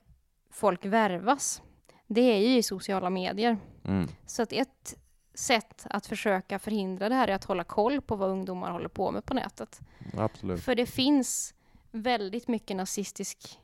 [0.50, 1.62] folk värvas,
[2.08, 3.58] det är ju i sociala medier.
[3.86, 4.08] Mm.
[4.26, 4.98] Så att ett
[5.34, 9.12] sätt att försöka förhindra det här är att hålla koll på vad ungdomar håller på
[9.12, 9.80] med på nätet.
[10.18, 10.64] Absolut.
[10.64, 11.54] För det finns
[11.92, 13.60] väldigt mycket nazistisk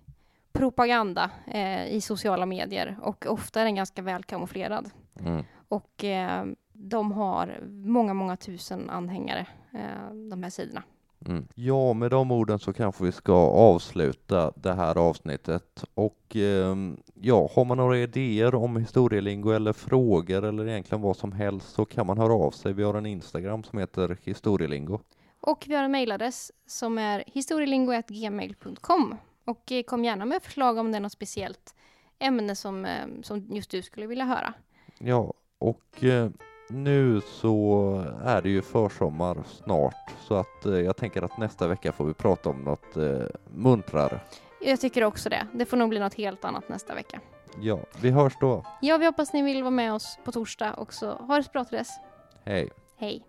[0.51, 4.89] propaganda eh, i sociala medier och ofta är den ganska väl kamouflerad.
[5.19, 5.43] Mm.
[5.67, 10.83] Och eh, de har många, många tusen anhängare, eh, de här sidorna.
[11.26, 11.47] Mm.
[11.55, 15.84] Ja, med de orden så kanske vi ska avsluta det här avsnittet.
[15.93, 21.32] Och ehm, ja, har man några idéer om historielingo eller frågor eller egentligen vad som
[21.32, 22.74] helst så kan man höra av sig.
[22.74, 24.99] Vi har en Instagram som heter historielingo.
[25.41, 29.15] Och vi har en mejladress som är historielingo.gmail.com.
[29.45, 31.76] Och eh, kom gärna med förslag om det är något speciellt
[32.20, 34.53] ämne som, eh, som just du skulle vilja höra.
[34.99, 36.30] Ja, och eh,
[36.70, 41.91] nu så är det ju försommar snart så att eh, jag tänker att nästa vecka
[41.91, 43.20] får vi prata om något eh,
[43.55, 44.20] muntrare.
[44.61, 45.47] Jag tycker också det.
[45.53, 47.20] Det får nog bli något helt annat nästa vecka.
[47.61, 48.65] Ja, vi hörs då.
[48.82, 51.11] Ja, vi hoppas ni vill vara med oss på torsdag också.
[51.28, 51.89] Ha det så bra till dess.
[52.43, 52.70] Hej!
[52.97, 53.24] Hej!